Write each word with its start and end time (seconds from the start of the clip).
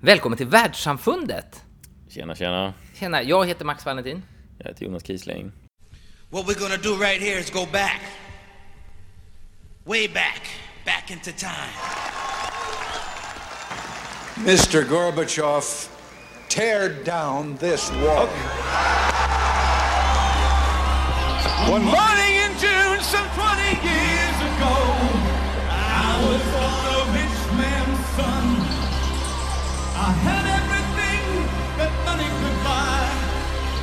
Välkommen 0.00 0.36
till 0.36 0.46
världssamfundet! 0.46 1.62
Tjena, 2.08 2.34
tjena. 2.34 2.74
Tjena, 2.94 3.22
jag 3.22 3.46
heter 3.46 3.64
Max 3.64 3.86
Valentin. 3.86 4.22
Jag 4.58 4.68
heter 4.68 4.84
Jonas 4.84 5.02
Kiesling. 5.02 5.52
What 6.30 6.46
we're 6.46 6.60
gonna 6.60 6.76
do 6.76 6.94
right 6.94 7.22
here 7.22 7.38
is 7.40 7.50
go 7.50 7.66
back. 7.72 8.00
Way 9.84 10.08
back. 10.08 10.42
Back 10.84 11.10
into 11.10 11.32
time. 11.32 11.72
Mr. 14.36 14.84
Gorbachev, 14.84 15.88
tear 16.48 17.04
down 17.04 17.56
this 17.56 17.90
wall. 17.92 18.28
One 21.70 21.84
morning 21.84 22.17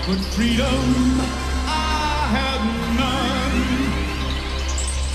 but 0.07 0.19
freedom 0.35 1.19
I 1.67 2.27
had 2.29 2.61
none. 2.95 3.57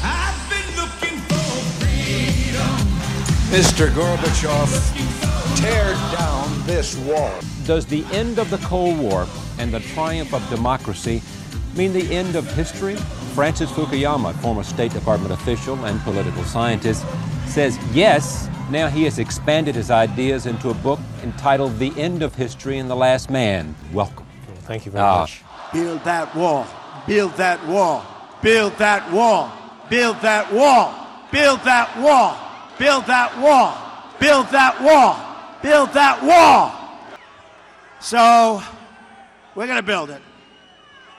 I've 0.03 0.41
been 0.51 0.71
looking 0.75 1.19
for 1.29 1.47
freedom. 1.79 2.75
Mr. 3.55 3.89
Gorbachev, 3.95 4.69
tear 5.61 5.95
down 6.19 6.67
this 6.67 6.97
wall. 6.99 7.33
Does 7.65 7.87
the 7.87 8.05
end 8.07 8.41
of 8.41 8.51
the 8.51 8.59
Cold 8.59 8.99
War 8.99 9.29
and 9.59 9.73
the 9.73 9.81
triumph 9.81 10.35
of 10.35 10.49
democracy 10.51 11.23
mean 11.77 11.93
the 11.93 12.13
end 12.13 12.35
of 12.35 12.53
history? 12.55 12.97
Francis 13.37 13.71
Fukuyama, 13.71 14.35
former 14.41 14.65
State 14.65 14.93
Department 14.93 15.33
official 15.33 15.77
and 15.85 16.01
political 16.01 16.43
scientist, 16.43 17.07
says 17.47 17.79
yes. 17.93 18.49
Now 18.71 18.89
he 18.89 19.05
has 19.05 19.21
expanded 19.21 19.77
his 19.77 19.93
ideas 19.93 20.47
into 20.47 20.71
a 20.71 20.75
book 20.75 20.99
entitled 21.23 21.79
The 21.79 21.93
End 21.97 22.23
of 22.23 22.35
History 22.35 22.79
and 22.79 22.91
the 22.91 22.97
Last 22.97 23.31
Man. 23.31 23.77
Welcome. 23.93 24.20
Thank 24.71 24.87
you 24.87 24.93
very 24.93 25.05
Ah. 25.05 25.21
much. 25.21 25.43
Build 25.73 26.05
that 26.05 26.33
wall. 26.37 26.65
Build 27.07 27.33
that 27.37 27.59
wall. 27.67 28.05
Build 28.41 28.73
that 28.79 29.11
wall. 29.11 29.51
Build 29.91 30.17
that 30.23 30.53
wall. 30.53 30.93
Build 31.33 31.61
that 31.65 31.89
wall. 31.99 32.37
Build 32.79 33.05
that 33.07 33.31
wall. 33.43 33.73
Build 34.21 34.47
that 34.53 34.75
wall. 34.81 35.17
Build 35.63 35.93
that 35.93 36.23
wall. 36.23 36.71
So, 38.01 38.63
we're 39.57 39.67
going 39.67 39.83
to 39.87 39.91
build 39.95 40.11
it. 40.11 40.23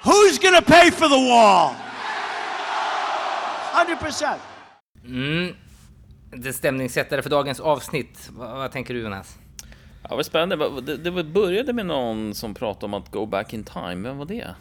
Who's 0.03 0.39
going 0.39 0.55
to 0.55 0.61
pay 0.61 0.89
for 0.89 1.09
the 1.09 1.19
wall? 1.31 1.75
100%. 3.73 4.39
Mm. 5.05 5.55
Det 6.31 6.49
är 6.49 6.53
stämningssättare 6.53 7.21
för 7.21 7.29
dagens 7.29 7.59
avsnitt. 7.59 8.29
Vad, 8.31 8.49
vad 8.57 8.71
tänker 8.71 8.93
du 8.93 8.99
Jonas? 9.01 9.37
Ja, 10.11 10.15
vad 10.15 10.25
spännande. 10.25 10.81
Det, 10.81 10.97
det 10.97 11.23
började 11.23 11.73
med 11.73 11.85
någon 11.85 12.35
som 12.35 12.53
pratade 12.53 12.85
om 12.85 12.93
att 12.93 13.11
go 13.11 13.25
back 13.25 13.53
in 13.53 13.63
time. 13.63 13.95
Vem 13.95 14.17
var 14.17 14.25
det? 14.25 14.55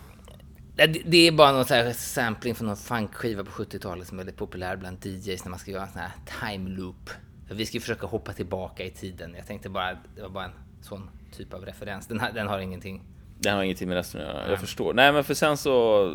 Det, 1.05 1.27
är 1.27 1.33
bara 1.33 1.53
någon 1.53 1.65
så 1.65 1.75
här 1.75 1.93
sampling 1.93 2.55
från 2.55 2.67
någon 2.67 2.77
funkskiva 2.77 3.45
på 3.45 3.51
70-talet 3.51 4.09
som 4.09 4.19
är 4.19 4.21
väldigt 4.21 4.37
populär 4.37 4.77
bland 4.77 5.07
DJs 5.07 5.45
när 5.45 5.51
man 5.51 5.59
ska 5.59 5.71
göra 5.71 5.83
en 5.83 5.93
sån 5.93 6.01
här 6.01 6.13
time 6.41 6.71
loop. 6.71 7.11
Vi 7.51 7.67
ska 7.67 7.77
ju 7.77 7.81
försöka 7.81 8.07
hoppa 8.07 8.33
tillbaka 8.33 8.85
i 8.85 8.91
tiden. 8.91 9.35
Jag 9.37 9.47
tänkte 9.47 9.69
bara, 9.69 9.99
det 10.17 10.23
var 10.23 10.29
bara 10.29 10.45
en 10.45 10.53
sån 10.81 11.11
typ 11.37 11.55
av 11.55 11.65
referens. 11.65 12.07
Den, 12.07 12.21
här, 12.21 12.33
den 12.33 12.49
har 12.49 12.59
ingenting. 12.59 13.03
Det 13.39 13.51
har 13.51 13.63
ingenting 13.63 13.89
med 13.89 13.97
resten 13.97 14.21
att 14.21 14.27
göra. 14.27 14.51
Jag 14.51 14.61
förstår. 14.61 14.95
Nej, 14.95 15.13
men 15.13 15.25
för 15.25 15.35
sen 15.35 15.57
så... 15.57 16.07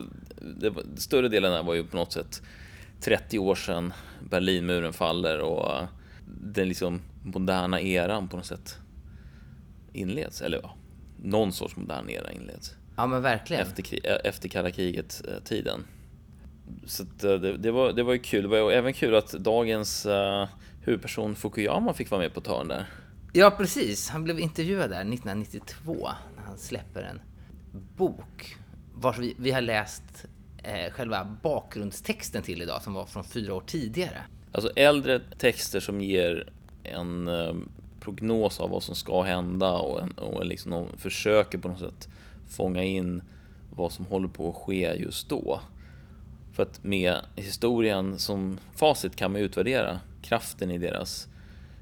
Det, 0.59 0.73
större 0.97 1.30
delen 1.30 1.52
där 1.52 1.63
var 1.63 1.73
ju 1.73 1.83
på 1.83 1.97
något 1.97 2.13
sätt 2.13 2.41
30 3.02 3.39
år 3.39 3.56
sedan 3.56 3.94
Berlinmuren 4.30 4.94
faller 4.94 5.39
och 5.39 5.88
den 6.25 6.67
liksom 6.67 7.02
moderna 7.23 7.81
eran 7.81 8.28
på 8.28 8.38
något 8.38 8.45
sätt 8.45 8.80
inleds. 9.95 10.41
Eller 10.41 10.59
ja, 10.63 10.75
någon 11.23 11.51
sorts 11.53 11.75
modern 11.75 12.09
era 12.09 12.31
inleds. 12.31 12.75
Ja 12.97 13.07
men 13.07 13.21
verkligen. 13.21 13.67
efter, 13.67 14.09
eh, 14.09 14.17
efter 14.23 14.49
kalla 14.49 14.71
kriget-tiden. 14.71 15.85
Så 16.85 17.03
att, 17.03 17.23
eh, 17.23 17.33
det, 17.33 17.57
det, 17.57 17.72
var, 17.72 17.94
det 17.94 18.03
var 18.03 18.13
ju 18.13 18.19
kul. 18.19 18.44
Det 18.44 18.61
var 18.61 18.72
även 18.72 18.94
kul 18.94 19.16
att 19.16 19.31
dagens 19.31 20.06
uh, 20.06 20.45
huvudperson 20.81 21.35
Fukuyama 21.35 21.94
fick 21.94 22.11
vara 22.11 22.22
med 22.22 22.33
på 22.33 22.41
törn 22.41 22.67
där. 22.67 22.85
Ja, 23.33 23.51
precis. 23.51 24.09
Han 24.09 24.23
blev 24.23 24.39
intervjuad 24.39 24.89
där 24.89 25.01
1992 25.01 26.09
när 26.35 26.44
han 26.44 26.57
släpper 26.57 27.01
en 27.01 27.22
bok 27.97 28.56
vars 28.95 29.17
vi, 29.17 29.35
vi 29.38 29.51
har 29.51 29.62
läst 29.62 30.25
eh, 30.63 30.91
själva 30.91 31.38
bakgrundstexten 31.44 32.44
till 32.44 32.62
idag 32.62 32.81
som 32.81 32.94
var 32.94 33.06
från 33.06 33.23
fyra 33.23 33.53
år 33.53 33.63
tidigare. 33.67 34.22
Alltså 34.51 34.69
äldre 34.75 35.19
texter 35.19 35.79
som 35.79 36.01
ger 36.01 36.50
en 36.83 37.27
eh, 37.27 37.53
prognos 38.05 38.59
av 38.59 38.69
vad 38.69 38.83
som 38.83 38.95
ska 38.95 39.21
hända 39.21 39.71
och, 39.71 40.01
en, 40.01 40.11
och 40.11 40.45
liksom 40.45 40.71
de 40.71 40.88
försöker 40.97 41.57
på 41.57 41.67
något 41.67 41.79
sätt 41.79 42.09
fånga 42.47 42.83
in 42.83 43.21
vad 43.75 43.91
som 43.91 44.05
håller 44.05 44.27
på 44.27 44.49
att 44.49 44.55
ske 44.55 44.93
just 44.95 45.29
då. 45.29 45.59
För 46.53 46.63
att 46.63 46.83
med 46.83 47.15
historien 47.35 48.19
som 48.19 48.57
facit 48.75 49.15
kan 49.15 49.31
man 49.31 49.41
utvärdera 49.41 49.99
kraften 50.21 50.71
i 50.71 50.77
deras, 50.77 51.27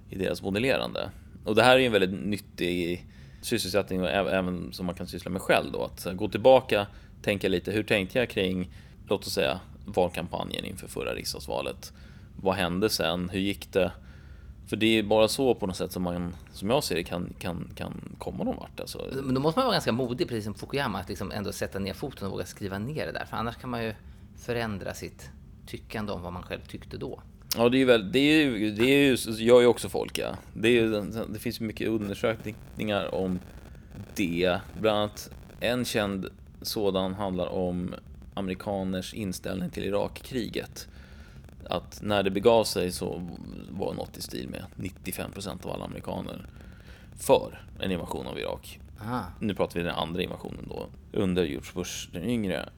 i 0.10 0.18
deras 0.18 0.42
modellerande. 0.42 1.10
Och 1.46 1.56
det 1.56 1.64
här 1.64 1.76
är 1.76 1.80
ju 1.80 1.86
en 1.86 1.92
väldigt 1.92 2.26
nyttig 2.26 3.06
sysselsättning 3.42 4.02
och 4.02 4.10
även 4.10 4.74
som 4.74 4.86
man 4.86 4.96
kan 4.96 5.08
syssla 5.08 5.32
med 5.32 5.42
själv 5.42 5.72
då. 5.72 5.84
Att 5.84 6.08
gå 6.14 6.30
tillbaka, 6.30 6.88
tänka 7.22 7.48
lite, 7.48 7.72
hur 7.72 7.84
tänkte 7.84 8.20
jag 8.20 8.30
kring, 8.30 8.72
låt 9.08 9.28
oss 9.28 9.34
säga, 9.34 9.60
valkampanjen 9.86 10.66
inför 10.66 10.88
förra 10.88 11.14
riksdagsvalet? 11.14 11.94
Vad 12.42 12.56
hände 12.56 12.90
sen? 12.90 13.30
Hur 13.30 13.40
gick 13.40 13.74
det? 13.74 13.92
För 14.68 14.76
det 14.76 15.00
är 15.00 15.04
bara 15.04 15.28
så 15.28 15.56
på 15.56 15.68
något 15.68 15.76
sätt 15.76 15.92
som 15.92 16.04
man, 16.04 16.36
som 16.52 16.70
jag 16.70 16.84
ser 16.84 16.96
det, 16.96 17.04
kan, 17.04 17.34
kan, 17.40 17.70
kan 17.76 18.16
komma 18.18 18.44
någon 18.44 18.56
vart. 18.56 18.80
Alltså, 18.80 19.08
Men 19.24 19.34
då 19.34 19.42
måste 19.42 19.60
man 19.60 19.66
vara 19.66 19.76
ganska 19.76 19.92
modig, 19.92 20.28
precis 20.28 20.44
som 20.44 20.54
Fukuyama, 20.54 21.00
att 21.00 21.10
liksom 21.10 21.32
ändå 21.32 21.52
sätta 21.52 21.80
ner 21.80 21.94
foten 21.94 22.26
och 22.26 22.32
våga 22.32 22.46
skriva 22.46 22.80
ner 22.80 23.06
det 23.06 23.12
där. 23.12 23.26
För 23.26 23.38
annars 23.38 23.56
kan 23.56 23.70
man 23.70 23.84
ju 23.84 23.94
förändra 24.36 24.94
sitt 24.94 25.30
tyckande 25.68 26.12
om 26.12 26.22
vad 26.22 26.34
man 26.34 26.44
själv 26.44 26.62
tyckte 26.68 26.98
då. 26.98 27.22
Ja, 27.58 27.70
det 27.70 27.78
är 27.78 27.80
ju 27.80 27.86
väl, 27.86 28.12
det 28.12 28.20
är 28.20 28.46
ju, 28.46 28.72
det 28.72 28.86
är 28.86 29.06
ju, 29.06 29.44
gör 29.46 29.62
ju 29.62 29.68
också 29.68 29.90
folk 29.90 30.18
ja. 30.18 30.36
Det, 30.54 30.68
är 30.68 30.72
ju, 30.72 31.02
det 31.30 31.40
finns 31.40 31.62
ju 31.62 31.66
mycket 31.66 31.88
undersökningar 31.88 33.16
om 33.16 33.40
det. 34.16 34.60
Bland 34.80 34.98
annat 34.98 35.30
en 35.60 35.86
känd 35.86 36.28
sådan 36.62 37.14
handlar 37.14 37.48
om 37.48 37.96
amerikaners 38.34 39.14
inställning 39.14 39.70
till 39.70 39.84
Irakkriget. 39.84 40.88
Att 41.70 42.02
när 42.02 42.24
det 42.24 42.32
begav 42.32 42.64
sig 42.64 42.92
så 42.92 43.30
var 43.70 43.94
något 43.94 44.18
i 44.18 44.22
stil 44.22 44.50
med 44.50 44.66
95% 44.78 45.66
av 45.66 45.72
alla 45.72 45.86
amerikaner 45.86 46.46
för 47.18 47.66
en 47.80 47.92
invasion 47.92 48.28
av 48.28 48.40
Irak. 48.40 48.80
Aha. 49.02 49.24
Nu 49.40 49.56
pratar 49.56 49.80
vi 49.80 49.86
den 49.86 49.96
andra 49.96 50.22
invasionen 50.22 50.68
då, 50.70 50.88
under 51.12 51.44
George 51.44 51.72
Bush 51.76 52.10
den 52.12 52.24
yngre. 52.24 52.70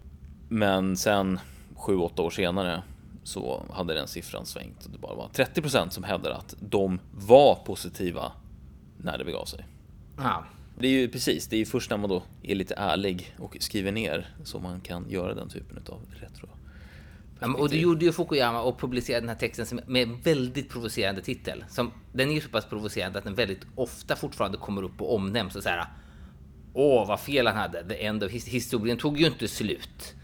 Men 0.50 0.97
sen, 0.97 1.40
sju, 1.75 1.97
åtta 1.97 2.22
år 2.22 2.29
senare, 2.29 2.84
så 3.23 3.66
hade 3.73 3.94
den 3.94 4.07
siffran 4.07 4.46
svängt 4.46 4.85
och 4.85 4.91
det 4.91 4.97
bara 4.97 5.16
var 5.16 5.28
30% 5.28 5.90
som 5.90 6.03
hävdade 6.03 6.35
att 6.35 6.56
de 6.59 7.00
var 7.12 7.56
positiva 7.56 8.31
när 8.97 9.17
det 9.17 9.25
begav 9.25 9.46
sig. 9.46 9.66
Ja. 10.17 10.46
Det 10.79 10.88
är 10.88 10.91
ju 10.91 11.09
precis, 11.09 11.47
det 11.47 11.56
är 11.56 11.57
ju 11.57 11.66
först 11.66 11.90
när 11.90 11.97
man 11.97 12.09
då 12.09 12.23
är 12.44 12.56
lite 12.56 12.73
ärlig 12.75 13.35
och 13.40 13.57
skriver 13.59 13.91
ner 13.91 14.35
som 14.44 14.63
man 14.63 14.81
kan 14.81 15.09
göra 15.09 15.34
den 15.34 15.50
typen 15.50 15.78
av 15.90 16.02
retro. 16.22 16.50
Ja, 17.45 17.53
och 17.59 17.69
det 17.69 17.78
gjorde 17.78 18.06
ju 18.06 18.11
Fukuyama 18.11 18.61
och 18.61 18.79
publicerade 18.79 19.22
den 19.22 19.29
här 19.29 19.35
texten 19.35 19.66
som, 19.66 19.79
med 19.88 20.03
en 20.03 20.22
väldigt 20.22 20.69
provocerande 20.69 21.22
titel. 21.22 21.66
Som, 21.69 21.91
den 22.13 22.29
är 22.29 22.33
ju 22.33 22.41
så 22.41 22.50
pass 22.50 22.66
provocerande 22.66 23.19
att 23.19 23.25
den 23.25 23.35
väldigt 23.35 23.66
ofta 23.75 24.16
fortfarande 24.16 24.57
kommer 24.57 24.83
upp 24.83 25.01
och 25.01 25.16
omnämns 25.16 25.55
och 25.55 25.63
så 25.63 25.69
här. 25.69 25.85
Åh, 26.73 27.07
vad 27.07 27.19
fel 27.19 27.47
han 27.47 27.55
hade. 27.55 27.84
The 27.89 28.05
end 28.05 28.23
of 28.23 28.31
his 28.31 28.47
historien 28.47 28.97
tog 28.97 29.19
ju 29.19 29.25
inte 29.25 29.47
slut. 29.47 30.16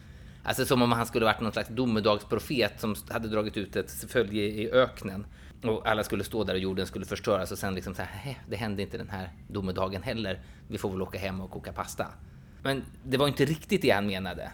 Alltså 0.44 0.66
som 0.66 0.82
om 0.82 0.92
han 0.92 1.06
skulle 1.06 1.26
varit 1.26 1.42
någon 1.42 1.52
slags 1.52 1.70
domedagsprofet 1.70 2.80
som 2.80 2.96
hade 3.10 3.28
dragit 3.28 3.58
ut 3.58 3.76
ett 3.76 3.92
följe 4.10 4.44
i 4.44 4.72
öknen. 4.72 5.26
Och 5.64 5.88
alla 5.88 6.04
skulle 6.04 6.24
stå 6.24 6.44
där 6.44 6.54
och 6.54 6.60
jorden 6.60 6.88
skulle 6.88 7.06
förstöras 7.06 7.52
och 7.52 7.58
sen 7.58 7.76
liksom 7.76 7.96
så 7.96 8.02
här, 8.02 8.10
"Hä, 8.10 8.36
det 8.50 8.56
hände 8.56 8.82
inte 8.82 8.98
den 8.98 9.10
här 9.10 9.30
domedagen 9.48 10.04
heller. 10.04 10.40
Vi 10.68 10.78
får 10.78 10.92
väl 10.92 11.02
åka 11.02 11.18
hem 11.20 11.42
och 11.42 11.52
koka 11.52 11.74
pasta. 11.74 12.08
Men 12.64 12.84
det 13.04 13.18
var 13.18 13.28
inte 13.28 13.46
riktigt 13.46 13.82
det 13.82 13.90
han 13.90 14.08
menade. 14.08 14.52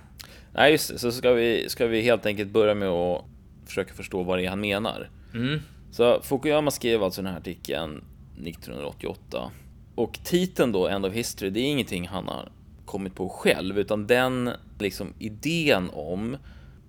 Nej, 0.57 0.71
just 0.71 0.89
det. 0.89 0.99
Så 0.99 1.11
ska 1.11 1.33
vi, 1.33 1.69
ska 1.69 1.87
vi 1.87 2.01
helt 2.01 2.25
enkelt 2.25 2.51
börja 2.51 2.73
med 2.73 2.87
att 2.87 3.25
försöka 3.65 3.93
förstå 3.93 4.23
vad 4.23 4.39
det 4.39 4.45
är 4.45 4.49
han 4.49 4.61
menar. 4.61 5.09
Så 5.91 6.21
Fukuyama 6.21 6.71
skrev 6.71 7.03
alltså 7.03 7.21
den 7.21 7.31
här 7.31 7.39
artikeln 7.39 8.03
1988. 8.45 9.51
Och 9.95 10.19
titeln 10.23 10.71
då, 10.71 10.87
End 10.87 11.05
of 11.05 11.13
History, 11.13 11.49
det 11.49 11.59
är 11.59 11.63
ingenting 11.63 12.07
han 12.07 12.27
har 12.27 12.51
kommit 12.85 13.15
på 13.15 13.29
själv, 13.29 13.79
utan 13.79 14.07
den 14.07 14.49
liksom 14.79 15.13
idén 15.19 15.89
om, 15.93 16.37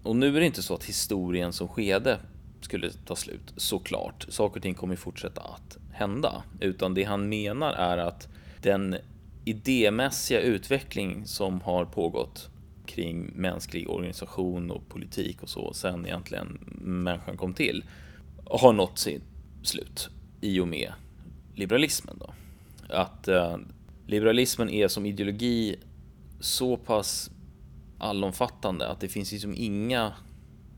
och 0.03 0.17
nu 0.17 0.37
är 0.37 0.41
det 0.41 0.47
inte 0.47 0.62
så 0.62 0.75
att 0.75 0.85
historien 0.85 1.53
som 1.53 1.69
skede 1.69 2.19
skulle 2.61 2.91
ta 2.91 3.17
slut, 3.17 3.53
såklart. 3.56 4.26
Saker 4.29 4.56
och 4.56 4.62
ting 4.62 4.75
kommer 4.75 4.97
fortsätta 4.97 5.41
att 5.41 5.79
hända, 5.93 6.43
utan 6.61 6.94
det 6.94 7.05
han 7.05 7.29
menar 7.29 7.73
är 7.73 7.99
att 7.99 8.29
den 8.62 8.97
idémässiga 9.44 10.41
utveckling 10.41 11.26
som 11.26 11.61
har 11.61 11.85
pågått 11.85 12.50
kring 12.99 13.31
mänsklig 13.35 13.91
organisation 13.91 14.71
och 14.71 14.89
politik 14.89 15.43
och 15.43 15.49
så 15.49 15.73
sen 15.75 16.06
egentligen 16.06 16.59
människan 16.81 17.37
kom 17.37 17.55
till 17.55 17.85
har 18.45 18.73
nått 18.73 18.99
sitt 18.99 19.23
slut 19.62 20.11
i 20.41 20.61
och 20.61 20.69
med 20.69 20.93
liberalismen. 21.55 22.19
Då. 22.21 22.35
att 22.89 23.29
eh, 23.29 23.56
liberalismen 24.06 24.71
är 24.71 24.89
som 24.89 25.06
ideologi 25.06 25.77
så 26.41 26.77
pass 26.77 27.31
allomfattande 27.99 28.89
att 28.89 29.01
det 29.01 29.09
finns 29.09 29.33
liksom 29.33 29.55
inga 29.56 30.12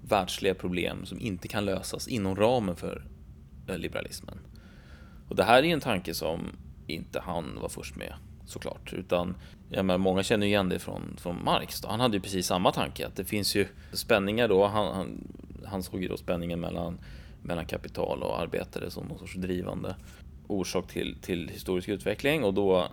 världsliga 0.09 0.55
problem 0.55 1.07
som 1.07 1.21
inte 1.21 1.49
kan 1.49 1.65
lösas 1.65 2.09
inom 2.09 2.37
ramen 2.37 2.77
för 2.77 3.05
eh, 3.69 3.79
liberalismen. 3.79 4.39
Och 5.29 5.37
det 5.37 5.45
här 5.45 5.59
är 5.59 5.67
ju 5.67 5.73
en 5.73 5.81
tanke 5.81 6.15
som 6.15 6.41
inte 6.87 7.21
han 7.21 7.59
var 7.61 7.69
först 7.69 7.97
med 7.97 8.15
såklart, 8.51 8.93
utan 8.93 9.35
ja, 9.69 9.83
men 9.83 10.01
många 10.01 10.23
känner 10.23 10.47
igen 10.47 10.69
det 10.69 10.79
från, 10.79 11.17
från 11.19 11.45
Marx. 11.45 11.81
Då. 11.81 11.89
Han 11.89 12.01
hade 12.01 12.17
ju 12.17 12.21
precis 12.21 12.47
samma 12.47 12.73
tanke, 12.73 13.07
att 13.07 13.17
det 13.17 13.25
finns 13.25 13.55
ju 13.55 13.67
spänningar 13.93 14.49
då. 14.49 14.67
Han, 14.67 14.95
han, 14.95 15.29
han 15.67 15.83
såg 15.83 16.03
ju 16.03 16.09
då 16.09 16.17
spänningen 16.17 16.61
mellan, 16.61 16.99
mellan 17.43 17.67
kapital 17.67 18.23
och 18.23 18.41
arbetare 18.41 18.91
som 18.91 19.07
någon 19.07 19.19
sorts 19.19 19.35
drivande 19.35 19.97
orsak 20.47 20.89
till, 20.89 21.17
till 21.23 21.49
historisk 21.49 21.89
utveckling 21.89 22.45
och 22.45 22.55
då 22.55 22.89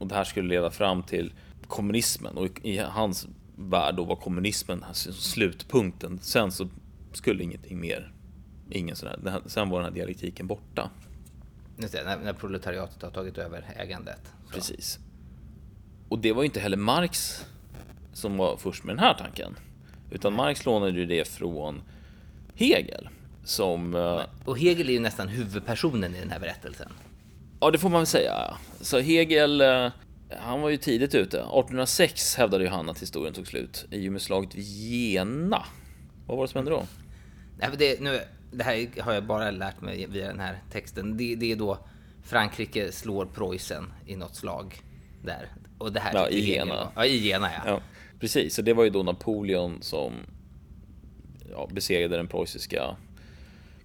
och 0.00 0.06
det 0.06 0.14
här 0.14 0.24
skulle 0.24 0.48
leda 0.48 0.70
fram 0.70 1.02
till 1.02 1.32
kommunismen 1.66 2.36
och 2.36 2.60
i 2.62 2.78
hans 2.78 3.28
värld 3.56 3.94
då 3.94 4.04
var 4.04 4.16
kommunismen 4.16 4.84
slutpunkten. 4.94 6.18
Sen 6.22 6.52
så 6.52 6.68
skulle 7.12 7.42
ingenting 7.42 7.80
mer, 7.80 8.12
ingen 8.70 8.96
sån 8.96 9.08
här, 9.08 9.40
sen 9.46 9.68
var 9.68 9.78
den 9.78 9.84
här 9.84 9.94
dialektiken 9.94 10.46
borta. 10.46 10.90
När, 11.76 12.18
när 12.18 12.32
proletariatet 12.32 13.02
har 13.02 13.10
tagit 13.10 13.38
över 13.38 13.64
ägandet. 13.76 14.32
Precis. 14.52 14.98
Och 16.08 16.18
det 16.18 16.32
var 16.32 16.42
ju 16.42 16.46
inte 16.46 16.60
heller 16.60 16.76
Marx 16.76 17.44
som 18.12 18.36
var 18.36 18.56
först 18.56 18.84
med 18.84 18.96
den 18.96 19.04
här 19.04 19.14
tanken. 19.14 19.56
Utan 20.10 20.32
Marx 20.32 20.64
lånade 20.64 20.92
ju 20.92 21.06
det 21.06 21.28
från 21.28 21.82
Hegel. 22.54 23.08
Som... 23.44 23.94
eh, 23.94 24.20
Och 24.44 24.58
Hegel 24.58 24.88
är 24.88 24.92
ju 24.92 25.00
nästan 25.00 25.28
huvudpersonen 25.28 26.14
i 26.14 26.20
den 26.20 26.30
här 26.30 26.40
berättelsen. 26.40 26.88
Ja, 27.60 27.70
det 27.70 27.78
får 27.78 27.88
man 27.88 28.00
väl 28.00 28.06
säga. 28.06 28.56
Så 28.80 28.98
Hegel, 28.98 29.60
eh, 29.60 29.88
han 30.40 30.60
var 30.60 30.68
ju 30.68 30.76
tidigt 30.76 31.14
ute. 31.14 31.36
1806 31.36 32.34
hävdade 32.36 32.64
ju 32.64 32.70
han 32.70 32.90
att 32.90 33.02
historien 33.02 33.34
tog 33.34 33.46
slut 33.46 33.86
i 33.90 34.08
och 34.08 34.12
med 34.12 34.22
slaget 34.22 34.54
vid 34.54 34.64
Jena. 34.64 35.64
Vad 36.26 36.36
var 36.36 36.44
det 36.46 36.50
som 36.52 36.58
hände 36.58 36.70
då? 36.70 36.84
Nej, 37.58 37.70
det, 37.78 38.00
nu, 38.00 38.20
det 38.52 38.64
här 38.64 39.02
har 39.02 39.12
jag 39.12 39.24
bara 39.24 39.50
lärt 39.50 39.80
mig 39.80 40.06
via 40.10 40.26
den 40.26 40.40
här 40.40 40.58
texten. 40.72 41.16
Det, 41.16 41.34
det 41.34 41.52
är 41.52 41.56
då 41.56 41.78
Frankrike 42.30 42.92
slår 42.92 43.26
Preussen 43.26 43.92
i 44.06 44.16
något 44.16 44.36
slag 44.36 44.82
där. 45.22 45.48
Och 45.78 45.92
det 45.92 46.00
här 46.00 46.14
Ja, 46.14 46.24
tyckte 46.24 46.38
i 46.38 46.54
Jena. 46.54 46.92
Ja, 46.94 47.04
i 47.04 47.16
Jena 47.16 47.50
ja. 47.52 47.62
Ja, 47.66 47.80
precis. 48.20 48.54
Så 48.54 48.62
det 48.62 48.72
var 48.72 48.84
ju 48.84 48.90
då 48.90 49.02
Napoleon 49.02 49.82
som 49.82 50.12
ja, 51.50 51.68
besegrade 51.72 52.16
den 52.16 52.26
preussiska 52.26 52.96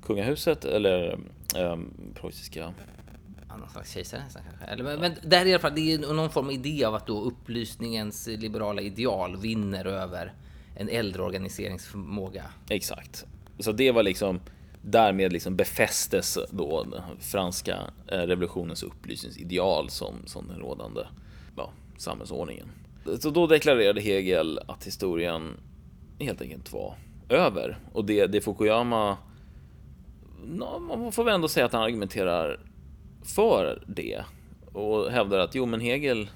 kungahuset, 0.04 0.66
eller 0.66 1.20
um, 1.58 1.94
preussiska... 2.22 2.74
Någon 3.60 3.70
slags 3.70 3.92
kejsare 3.94 4.24
nästan 4.24 4.44
kanske. 4.50 4.66
Eller, 4.66 4.84
men, 4.84 5.00
men 5.00 5.16
där 5.24 5.42
är 5.42 5.46
i 5.46 5.54
alla 5.54 5.62
fall, 5.62 5.76
det 5.76 5.94
är 5.94 6.14
någon 6.14 6.30
form 6.30 6.46
av 6.46 6.52
idé 6.52 6.86
av 6.86 6.96
att 6.96 7.08
då 7.08 7.22
upplysningens 7.22 8.28
liberala 8.28 8.82
ideal 8.82 9.38
vinner 9.38 9.86
över 9.86 10.34
en 10.76 10.90
äldre 10.90 11.22
organiseringsförmåga. 11.22 12.44
Exakt. 12.70 13.26
Så 13.60 13.72
det 13.72 13.92
var 13.92 14.04
liksom 14.04 14.40
därmed 14.86 15.34
liksom 15.34 15.56
befästes 15.56 16.38
då 16.52 16.84
den 16.84 17.02
franska 17.20 17.78
eh, 18.08 18.20
revolutionens 18.20 18.84
upplysningsideal 18.84 19.90
som, 19.90 20.16
som 20.26 20.48
den 20.48 20.60
rådande 20.60 21.02
ja, 21.58 21.72
samhällsordningen. 21.98 22.68
Så 23.20 23.30
då 23.30 23.48
deklarerade 23.48 24.02
Hegel 24.02 24.60
att 24.68 24.88
historien 24.88 25.54
helt 26.20 26.42
enkelt 26.42 26.74
var 26.74 26.96
över. 27.30 27.78
Och 27.94 28.06
det, 28.06 28.28
det 28.28 28.42
Fukuyama, 28.42 29.18
no, 30.46 30.80
man 30.80 31.12
får 31.12 31.24
väl 31.24 31.36
ändå 31.36 31.48
säga 31.48 31.66
att 31.66 31.74
han 31.74 31.84
argumenterar 31.84 32.60
för 33.24 33.84
det. 33.88 34.24
Och 34.74 35.12
hävdar 35.12 35.40
att 35.40 35.56
jo 35.56 35.66
men 35.66 35.80
Hegel 35.80 36.30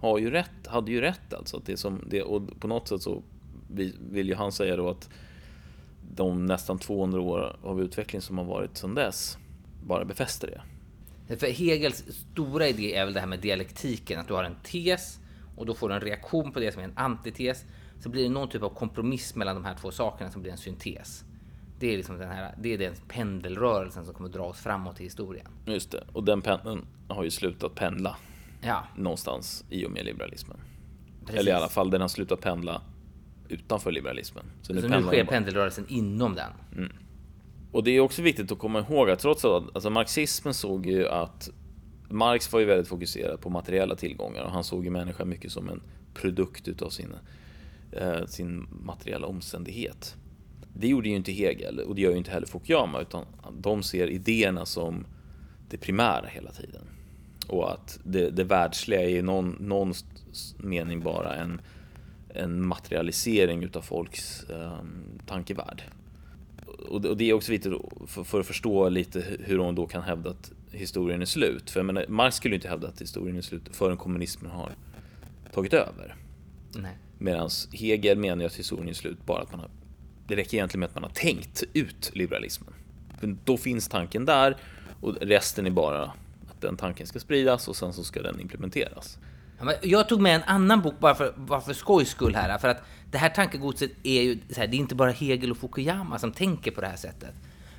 har 0.00 0.18
ju 0.18 0.30
rätt, 0.30 0.66
hade 0.66 0.92
ju 0.92 1.00
rätt 1.00 1.34
alltså. 1.34 1.56
Att 1.56 1.66
det 1.66 1.76
som, 1.76 2.04
det, 2.06 2.22
och 2.22 2.60
på 2.60 2.68
något 2.68 2.88
sätt 2.88 3.02
så 3.02 3.22
vill 4.10 4.28
ju 4.28 4.34
han 4.34 4.52
säga 4.52 4.76
då 4.76 4.88
att 4.88 5.08
de 6.14 6.46
nästan 6.46 6.78
200 6.78 7.20
år 7.20 7.56
av 7.62 7.82
utveckling 7.82 8.20
som 8.22 8.38
har 8.38 8.44
varit 8.44 8.76
sedan 8.76 8.94
dess 8.94 9.38
bara 9.84 10.04
befäster 10.04 10.62
det. 11.26 11.36
För 11.36 11.46
Hegels 11.46 12.04
stora 12.32 12.68
idé 12.68 12.94
är 12.94 13.04
väl 13.04 13.14
det 13.14 13.20
här 13.20 13.26
med 13.26 13.40
dialektiken, 13.40 14.20
att 14.20 14.28
du 14.28 14.34
har 14.34 14.44
en 14.44 14.56
tes 14.62 15.18
och 15.56 15.66
då 15.66 15.74
får 15.74 15.88
du 15.88 15.94
en 15.94 16.00
reaktion 16.00 16.52
på 16.52 16.60
det 16.60 16.72
som 16.72 16.80
är 16.80 16.84
en 16.84 16.98
antites. 16.98 17.64
Så 18.00 18.08
blir 18.08 18.22
det 18.22 18.28
någon 18.28 18.48
typ 18.48 18.62
av 18.62 18.68
kompromiss 18.68 19.34
mellan 19.34 19.54
de 19.54 19.64
här 19.64 19.74
två 19.80 19.90
sakerna 19.90 20.30
som 20.30 20.42
blir 20.42 20.52
en 20.52 20.58
syntes. 20.58 21.24
Det 21.78 21.92
är 21.92 21.96
liksom 21.96 22.18
den 22.18 22.28
här, 22.30 22.54
det 22.58 22.74
är 22.74 22.78
den 22.78 22.94
pendelrörelsen 23.08 24.04
som 24.04 24.14
kommer 24.14 24.28
dra 24.28 24.42
oss 24.42 24.58
framåt 24.60 25.00
i 25.00 25.04
historien. 25.04 25.46
Just 25.66 25.90
det, 25.90 26.04
och 26.12 26.24
den 26.24 26.42
pendeln 26.42 26.86
har 27.08 27.24
ju 27.24 27.30
slutat 27.30 27.74
pendla 27.74 28.16
Ja, 28.62 28.84
någonstans 28.96 29.64
i 29.70 29.86
och 29.86 29.90
med 29.90 30.04
liberalismen. 30.04 30.56
precis. 31.26 31.40
Eller 31.40 31.52
i 31.52 31.54
alla 31.54 31.68
fall, 31.68 31.90
den 31.90 32.00
har 32.00 32.08
slutat 32.08 32.40
pendla 32.40 32.82
utanför 33.48 33.92
liberalismen. 33.92 34.44
Så 34.62 34.72
nu 34.72 34.80
pendlar 34.80 35.00
sker 35.00 35.16
den 35.16 35.26
bara- 35.26 35.32
pendelrörelsen 35.32 35.84
inom 35.88 36.34
den. 36.34 36.50
Och 37.72 37.84
det 37.84 37.90
är 37.90 38.00
också 38.00 38.22
viktigt 38.22 38.52
att 38.52 38.58
komma 38.58 38.78
ihåg 38.80 39.10
att 39.10 39.18
trots 39.18 39.44
att 39.44 39.62
alltså 39.74 39.90
marxismen 39.90 40.54
såg 40.54 40.86
ju 40.86 41.08
att 41.08 41.50
Marx 42.08 42.52
var 42.52 42.60
ju 42.60 42.66
väldigt 42.66 42.88
fokuserad 42.88 43.40
på 43.40 43.50
materiella 43.50 43.94
tillgångar 43.94 44.42
och 44.42 44.50
han 44.50 44.64
såg 44.64 44.84
ju 44.84 44.90
människan 44.90 45.28
mycket 45.28 45.52
som 45.52 45.68
en 45.68 45.82
produkt 46.14 46.68
utav 46.68 46.90
sin, 46.90 47.14
eh, 47.92 48.26
sin 48.26 48.66
materiella 48.84 49.26
omständighet. 49.26 50.16
Det 50.74 50.88
gjorde 50.88 51.08
ju 51.08 51.16
inte 51.16 51.32
Hegel 51.32 51.80
och 51.80 51.94
det 51.94 52.02
gör 52.02 52.10
ju 52.10 52.16
inte 52.16 52.30
heller 52.30 52.46
Fukuyama 52.46 53.00
utan 53.00 53.24
de 53.58 53.82
ser 53.82 54.06
idéerna 54.10 54.66
som 54.66 55.06
det 55.70 55.76
primära 55.76 56.26
hela 56.26 56.50
tiden. 56.50 56.82
Och 57.48 57.72
att 57.72 57.98
det, 58.04 58.30
det 58.30 58.44
världsliga 58.44 59.02
är 59.02 59.08
i 59.08 59.22
någon, 59.22 59.56
någon 59.60 59.92
mening 60.58 61.00
bara 61.00 61.34
en, 61.34 61.60
en 62.36 62.66
materialisering 62.66 63.62
utav 63.64 63.82
folks 63.82 64.44
eh, 64.50 64.78
tankevärld 65.26 65.82
och 66.88 67.00
det- 67.00 67.08
och 67.08 67.16
det 67.16 67.30
är 67.30 67.32
också 67.32 67.52
viktigt 67.52 67.72
för, 68.06 68.24
för 68.24 68.40
att 68.40 68.46
förstå 68.46 68.88
lite 68.88 69.18
hu- 69.20 69.42
hur 69.44 69.58
hon 69.58 69.74
då 69.74 69.86
kan 69.86 70.02
hävda 70.02 70.30
att 70.30 70.52
historien 70.72 71.22
är 71.22 71.26
slut. 71.26 71.70
För 71.70 71.80
jag 71.80 71.84
menar, 71.86 72.04
Marx 72.08 72.36
skulle 72.36 72.54
inte 72.54 72.68
hävda 72.68 72.88
att 72.88 73.00
historien 73.00 73.36
är 73.36 73.40
slut 73.40 73.62
förrän 73.72 73.96
kommunismen 73.96 74.50
har 74.50 74.70
tagit 75.52 75.72
över. 75.72 76.14
Medan 77.18 77.50
Hegel 77.72 78.18
menar 78.18 78.40
ju 78.42 78.46
att 78.46 78.54
historien 78.54 78.88
är 78.88 78.92
slut 78.92 79.26
bara 79.26 79.42
att 79.42 79.50
man 79.50 79.60
har... 79.60 79.70
Det 80.28 80.36
räcker 80.36 80.54
egentligen 80.56 80.80
med 80.80 80.86
att 80.88 80.94
man 80.94 81.02
har 81.04 81.10
tänkt 81.10 81.64
ut 81.72 82.10
liberalismen. 82.14 82.72
För 83.20 83.36
då 83.44 83.56
finns 83.56 83.88
tanken 83.88 84.24
där 84.24 84.56
och 85.00 85.16
resten 85.20 85.66
är 85.66 85.70
bara 85.70 86.02
att 86.02 86.60
den 86.60 86.76
tanken 86.76 87.06
ska 87.06 87.18
spridas 87.20 87.68
och 87.68 87.76
sen 87.76 87.92
så 87.92 88.04
ska 88.04 88.22
den 88.22 88.40
implementeras. 88.40 89.18
Jag 89.82 90.08
tog 90.08 90.20
med 90.20 90.36
en 90.36 90.42
annan 90.42 90.82
bok 90.82 90.94
bara 90.98 91.14
för, 91.14 91.34
bara 91.36 91.60
för 91.60 91.72
skojs 91.72 92.08
skull 92.08 92.34
här. 92.34 92.58
För 92.58 92.68
att 92.68 92.82
det 93.10 93.18
här 93.18 93.28
tankegodset 93.28 93.90
är 94.02 94.22
ju 94.22 94.38
så 94.50 94.60
här, 94.60 94.66
det 94.66 94.76
är 94.76 94.78
inte 94.78 94.94
bara 94.94 95.10
Hegel 95.10 95.50
och 95.50 95.56
Fukuyama 95.56 96.18
som 96.18 96.32
tänker 96.32 96.70
på 96.70 96.80
det 96.80 96.86
här 96.86 96.96
sättet. 96.96 97.34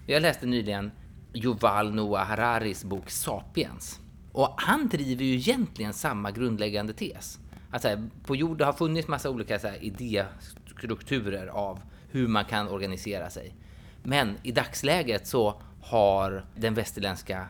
Jag 0.05 0.21
läste 0.21 0.45
nyligen 0.45 0.91
Yuval 1.33 1.93
Noah 1.93 2.27
Hararis 2.27 2.83
bok 2.83 3.09
Sapiens. 3.09 3.99
Och 4.31 4.53
han 4.57 4.87
driver 4.87 5.23
ju 5.23 5.35
egentligen 5.35 5.93
samma 5.93 6.31
grundläggande 6.31 6.93
tes. 6.93 7.39
Att 7.71 7.81
så 7.81 7.87
här, 7.87 8.09
på 8.25 8.35
jorden 8.35 8.65
har 8.65 8.73
funnits 8.73 9.07
massa 9.07 9.29
olika 9.29 9.59
så 9.59 9.67
här, 9.67 9.83
idéstrukturer 9.83 11.47
av 11.47 11.79
hur 12.11 12.27
man 12.27 12.45
kan 12.45 12.67
organisera 12.67 13.29
sig. 13.29 13.55
Men 14.03 14.37
i 14.43 14.51
dagsläget 14.51 15.27
så 15.27 15.61
har 15.81 16.45
den 16.55 16.73
västerländska 16.73 17.47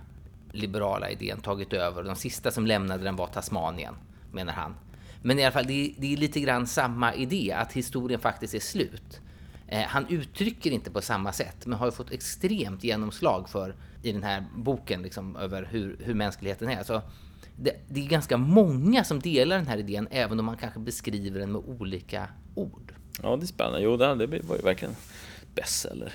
liberala 0.51 1.09
idén 1.09 1.41
tagit 1.41 1.73
över. 1.73 2.03
De 2.03 2.15
sista 2.15 2.51
som 2.51 2.67
lämnade 2.67 3.03
den 3.03 3.15
var 3.15 3.27
Tasmanien, 3.27 3.93
menar 4.37 4.53
han. 4.53 4.75
Men 5.21 5.39
i 5.39 5.43
alla 5.43 5.51
fall, 5.51 5.67
det 5.67 5.85
är, 5.85 5.93
det 5.97 6.13
är 6.13 6.17
lite 6.17 6.39
grann 6.39 6.67
samma 6.67 7.13
idé, 7.13 7.51
att 7.57 7.73
historien 7.73 8.19
faktiskt 8.19 8.53
är 8.53 8.59
slut. 8.59 9.21
Eh, 9.67 9.81
han 9.81 10.07
uttrycker 10.09 10.71
inte 10.71 10.91
på 10.91 11.01
samma 11.01 11.33
sätt, 11.33 11.65
men 11.65 11.79
har 11.79 11.85
ju 11.85 11.91
fått 11.91 12.11
extremt 12.11 12.83
genomslag 12.83 13.49
för 13.49 13.75
i 14.03 14.11
den 14.11 14.23
här 14.23 14.45
boken, 14.55 15.01
liksom, 15.01 15.35
över 15.35 15.67
hur, 15.71 15.97
hur 16.03 16.13
mänskligheten 16.13 16.69
är. 16.69 16.83
Så 16.83 17.01
det, 17.55 17.75
det 17.89 18.05
är 18.05 18.09
ganska 18.09 18.37
många 18.37 19.03
som 19.03 19.19
delar 19.19 19.57
den 19.57 19.67
här 19.67 19.77
idén, 19.77 20.07
även 20.11 20.39
om 20.39 20.45
man 20.45 20.57
kanske 20.57 20.79
beskriver 20.79 21.39
den 21.39 21.51
med 21.51 21.61
olika 21.61 22.27
ord. 22.55 22.93
Ja, 23.23 23.35
det 23.35 23.43
är 23.43 23.47
spännande. 23.47 23.81
Jo, 23.81 23.97
det, 23.97 24.15
det 24.15 24.27
var 24.27 24.55
ju 24.55 24.61
verkligen 24.61 24.95
bestseller. 25.55 26.13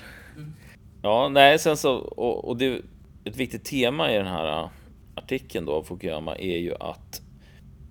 Ja, 1.01 1.29
nej, 1.29 1.59
sen 1.59 1.77
så, 1.77 1.95
och, 1.95 2.45
och 2.45 2.57
det, 2.57 2.81
ett 3.23 3.35
viktigt 3.35 3.65
tema 3.65 4.11
i 4.11 4.17
den 4.17 4.27
här 4.27 4.63
äh, 4.63 4.69
artikeln 5.15 5.65
då 5.65 5.71
av 5.71 5.83
Fukuyama 5.83 6.35
är 6.35 6.57
ju 6.57 6.75
att 6.79 7.21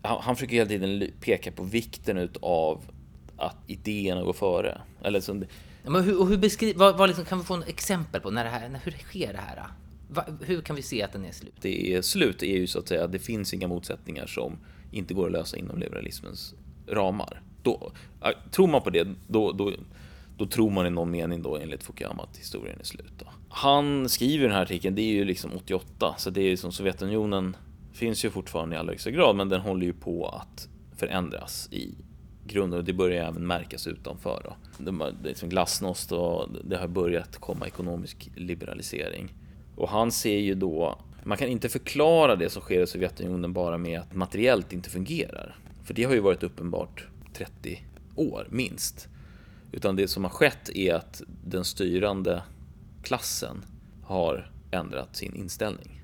han, 0.02 0.22
han 0.22 0.36
försöker 0.36 0.54
hela 0.56 0.68
tiden 0.68 1.10
peka 1.20 1.52
på 1.52 1.62
vikten 1.62 2.18
utav 2.18 2.80
att 3.36 3.56
idéerna 3.66 4.22
går 4.22 4.32
före. 4.32 4.80
Eller 5.02 5.22
Ja, 5.84 5.90
Men 5.90 6.04
hur, 6.04 6.20
och 6.20 6.28
hur 6.28 6.36
beskri- 6.36 6.76
vad, 6.76 6.98
vad 6.98 7.08
liksom, 7.08 7.24
kan 7.24 7.38
vi 7.38 7.44
få 7.44 7.54
en 7.54 7.62
exempel 7.62 8.20
på 8.20 8.30
när 8.30 8.44
det 8.44 8.50
här, 8.50 8.68
när, 8.68 8.80
hur 8.84 8.92
sker 8.92 9.32
det 9.32 9.38
här? 9.38 9.62
Va, 10.10 10.24
hur 10.40 10.60
kan 10.60 10.76
vi 10.76 10.82
se 10.82 11.02
att 11.02 11.12
den 11.12 11.24
är 11.24 11.32
slut? 11.32 11.54
det 11.60 11.94
är 11.94 12.02
slut 12.02 12.42
är 12.42 12.56
ju 12.56 12.66
så 12.66 12.78
att 12.78 12.88
säga 12.88 13.06
det 13.06 13.18
finns 13.18 13.54
inga 13.54 13.68
motsättningar 13.68 14.26
som 14.26 14.58
inte 14.90 15.14
går 15.14 15.26
att 15.26 15.32
lösa 15.32 15.56
inom 15.56 15.78
liberalismens 15.78 16.54
ramar. 16.88 17.40
Då, 17.62 17.92
tror 18.50 18.66
man 18.66 18.82
på 18.82 18.90
det, 18.90 19.08
då, 19.28 19.52
då, 19.52 19.72
då 20.38 20.46
tror 20.46 20.70
man 20.70 20.86
i 20.86 20.90
någon 20.90 21.10
mening 21.10 21.42
då 21.42 21.56
enligt 21.58 21.82
Fukuyama 21.84 22.22
att 22.22 22.36
historien 22.36 22.80
är 22.80 22.84
slut. 22.84 23.12
Då. 23.18 23.26
Han 23.48 24.08
skriver 24.08 24.44
den 24.46 24.54
här 24.56 24.62
artikeln, 24.62 24.94
det 24.94 25.02
är 25.02 25.12
ju 25.12 25.24
liksom 25.24 25.50
88, 25.56 26.14
så 26.18 26.30
det 26.30 26.40
är 26.40 26.48
ju 26.48 26.56
som 26.56 26.72
Sovjetunionen 26.72 27.56
finns 27.92 28.24
ju 28.24 28.30
fortfarande 28.30 28.76
i 28.76 28.78
allra 28.78 28.92
högsta 28.92 29.10
grad, 29.10 29.36
men 29.36 29.48
den 29.48 29.60
håller 29.60 29.86
ju 29.86 29.92
på 29.92 30.28
att 30.28 30.68
förändras 30.96 31.68
i 31.72 31.94
grunden 32.46 32.78
och 32.78 32.84
det 32.84 32.92
börjar 32.92 33.28
även 33.28 33.46
märkas 33.46 33.86
utanför. 33.86 34.42
Då. 34.44 34.56
Det 34.78 35.04
är 35.04 35.14
liksom 35.22 35.48
glasnost 35.48 36.12
och 36.12 36.48
det 36.64 36.76
har 36.76 36.88
börjat 36.88 37.36
komma 37.36 37.66
ekonomisk 37.66 38.30
liberalisering. 38.36 39.34
Och 39.76 39.88
han 39.88 40.12
ser 40.12 40.38
ju 40.38 40.54
då, 40.54 40.98
man 41.24 41.38
kan 41.38 41.48
inte 41.48 41.68
förklara 41.68 42.36
det 42.36 42.50
som 42.50 42.62
sker 42.62 42.82
i 42.82 42.86
Sovjetunionen 42.86 43.52
bara 43.52 43.78
med 43.78 44.00
att 44.00 44.14
materiellt 44.14 44.72
inte 44.72 44.90
fungerar. 44.90 45.56
För 45.84 45.94
det 45.94 46.04
har 46.04 46.14
ju 46.14 46.20
varit 46.20 46.42
uppenbart 46.42 47.06
30 47.34 47.82
år 48.16 48.46
minst. 48.50 49.08
Utan 49.72 49.96
det 49.96 50.08
som 50.08 50.24
har 50.24 50.30
skett 50.30 50.68
är 50.74 50.94
att 50.94 51.22
den 51.44 51.64
styrande 51.64 52.42
klassen 53.02 53.64
har 54.04 54.50
ändrat 54.70 55.16
sin 55.16 55.34
inställning. 55.34 56.01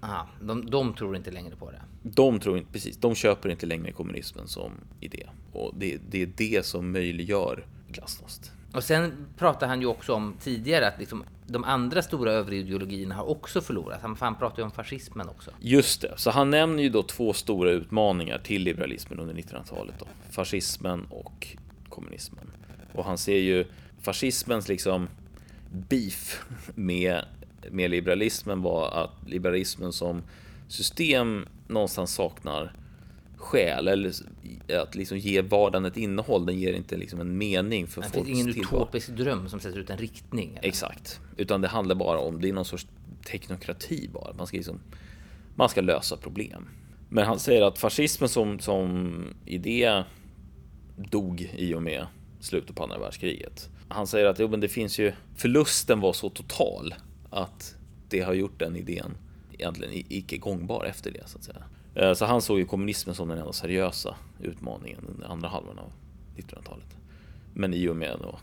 Aha, 0.00 0.28
de, 0.40 0.70
de 0.70 0.94
tror 0.94 1.16
inte 1.16 1.30
längre 1.30 1.56
på 1.56 1.70
det. 1.70 1.80
De 2.02 2.40
tror 2.40 2.58
inte, 2.58 2.72
precis, 2.72 2.96
de 2.96 3.14
köper 3.14 3.48
inte 3.48 3.66
längre 3.66 3.92
kommunismen 3.92 4.48
som 4.48 4.72
idé. 5.00 5.26
Och 5.52 5.74
det, 5.76 5.98
det 6.10 6.22
är 6.22 6.30
det 6.36 6.66
som 6.66 6.92
möjliggör 6.92 7.66
glasnost. 7.88 8.52
Och 8.72 8.84
sen 8.84 9.26
pratar 9.38 9.66
han 9.66 9.80
ju 9.80 9.86
också 9.86 10.14
om 10.14 10.34
tidigare 10.40 10.88
att 10.88 10.98
liksom, 10.98 11.24
de 11.46 11.64
andra 11.64 12.02
stora 12.02 12.32
överideologierna 12.32 13.14
har 13.14 13.30
också 13.30 13.60
förlorat. 13.60 14.02
Han, 14.02 14.16
han 14.20 14.34
pratar 14.34 14.58
ju 14.58 14.64
om 14.64 14.70
fascismen 14.70 15.28
också. 15.28 15.50
Just 15.60 16.00
det, 16.00 16.12
så 16.16 16.30
han 16.30 16.50
nämner 16.50 16.82
ju 16.82 16.88
då 16.88 17.02
två 17.02 17.32
stora 17.32 17.70
utmaningar 17.70 18.38
till 18.38 18.62
liberalismen 18.62 19.20
under 19.20 19.34
1900-talet. 19.34 19.94
Då. 19.98 20.06
Fascismen 20.30 21.06
och 21.10 21.56
kommunismen. 21.88 22.50
Och 22.92 23.04
han 23.04 23.18
ser 23.18 23.38
ju 23.38 23.64
fascismens 24.00 24.68
liksom 24.68 25.08
beef 25.70 26.42
med, 26.74 27.24
med 27.70 27.90
liberalismen 27.90 28.62
var 28.62 28.90
att 28.90 29.30
liberalismen 29.30 29.92
som 29.92 30.22
system 30.68 31.46
någonstans 31.68 32.14
saknar 32.14 32.72
själ 33.36 33.88
eller 33.88 34.12
att 34.82 34.94
liksom 34.94 35.18
ge 35.18 35.42
vardagen 35.42 35.84
ett 35.84 35.96
innehåll. 35.96 36.46
Den 36.46 36.58
ger 36.58 36.72
inte 36.72 36.96
liksom 36.96 37.20
en 37.20 37.38
mening 37.38 37.86
för 37.86 38.00
Det 38.00 38.08
folks 38.08 38.26
finns 38.28 38.40
ingen 38.40 38.54
tillvaro. 38.54 38.76
utopisk 38.82 39.08
dröm 39.08 39.48
som 39.48 39.60
sätter 39.60 39.78
ut 39.78 39.90
en 39.90 39.98
riktning. 39.98 40.50
eller? 40.50 40.68
Exakt, 40.68 41.20
utan 41.36 41.60
det 41.60 41.68
handlar 41.68 41.94
bara 41.94 42.18
om, 42.18 42.40
det 42.40 42.48
är 42.48 42.52
någon 42.52 42.64
sorts 42.64 42.86
teknokrati 43.26 44.08
bara. 44.12 44.32
Man 44.32 44.46
ska 44.46 44.56
liksom, 44.56 44.80
man 45.54 45.68
ska 45.68 45.80
lösa 45.80 46.16
problem. 46.16 46.68
Men 47.08 47.26
han 47.26 47.38
säger 47.38 47.62
att 47.62 47.78
fascismen 47.78 48.28
som, 48.28 48.58
som 48.58 49.24
idé 49.46 50.02
dog 50.96 51.52
i 51.56 51.74
och 51.74 51.82
med 51.82 52.06
slutet 52.40 52.76
på 52.76 52.82
andra 52.82 52.98
världskriget. 52.98 53.68
Han 53.88 54.06
säger 54.06 54.26
att 54.26 54.38
jo, 54.38 54.48
men 54.48 54.60
det 54.60 54.68
finns 54.68 54.98
ju, 54.98 55.12
förlusten 55.36 56.00
var 56.00 56.12
så 56.12 56.30
total 56.30 56.94
att 57.30 57.76
det 58.08 58.20
har 58.20 58.32
gjort 58.32 58.58
den 58.58 58.76
idén 58.76 59.16
egentligen 59.52 60.04
icke 60.08 60.36
gångbar 60.36 60.84
efter 60.84 61.10
det 61.10 61.28
så 61.28 61.38
att 61.38 61.44
säga. 61.44 61.62
Eh, 61.94 62.12
så 62.12 62.24
han 62.24 62.42
såg 62.42 62.58
ju 62.58 62.64
kommunismen 62.64 63.14
som 63.14 63.28
den 63.28 63.38
enda 63.38 63.52
seriösa 63.52 64.14
utmaningen 64.40 65.04
under 65.08 65.26
andra 65.26 65.48
halvan 65.48 65.78
av 65.78 65.92
1900-talet. 66.36 66.96
Men 67.54 67.74
i 67.74 67.88
och 67.88 67.96
med 67.96 68.16
då 68.22 68.38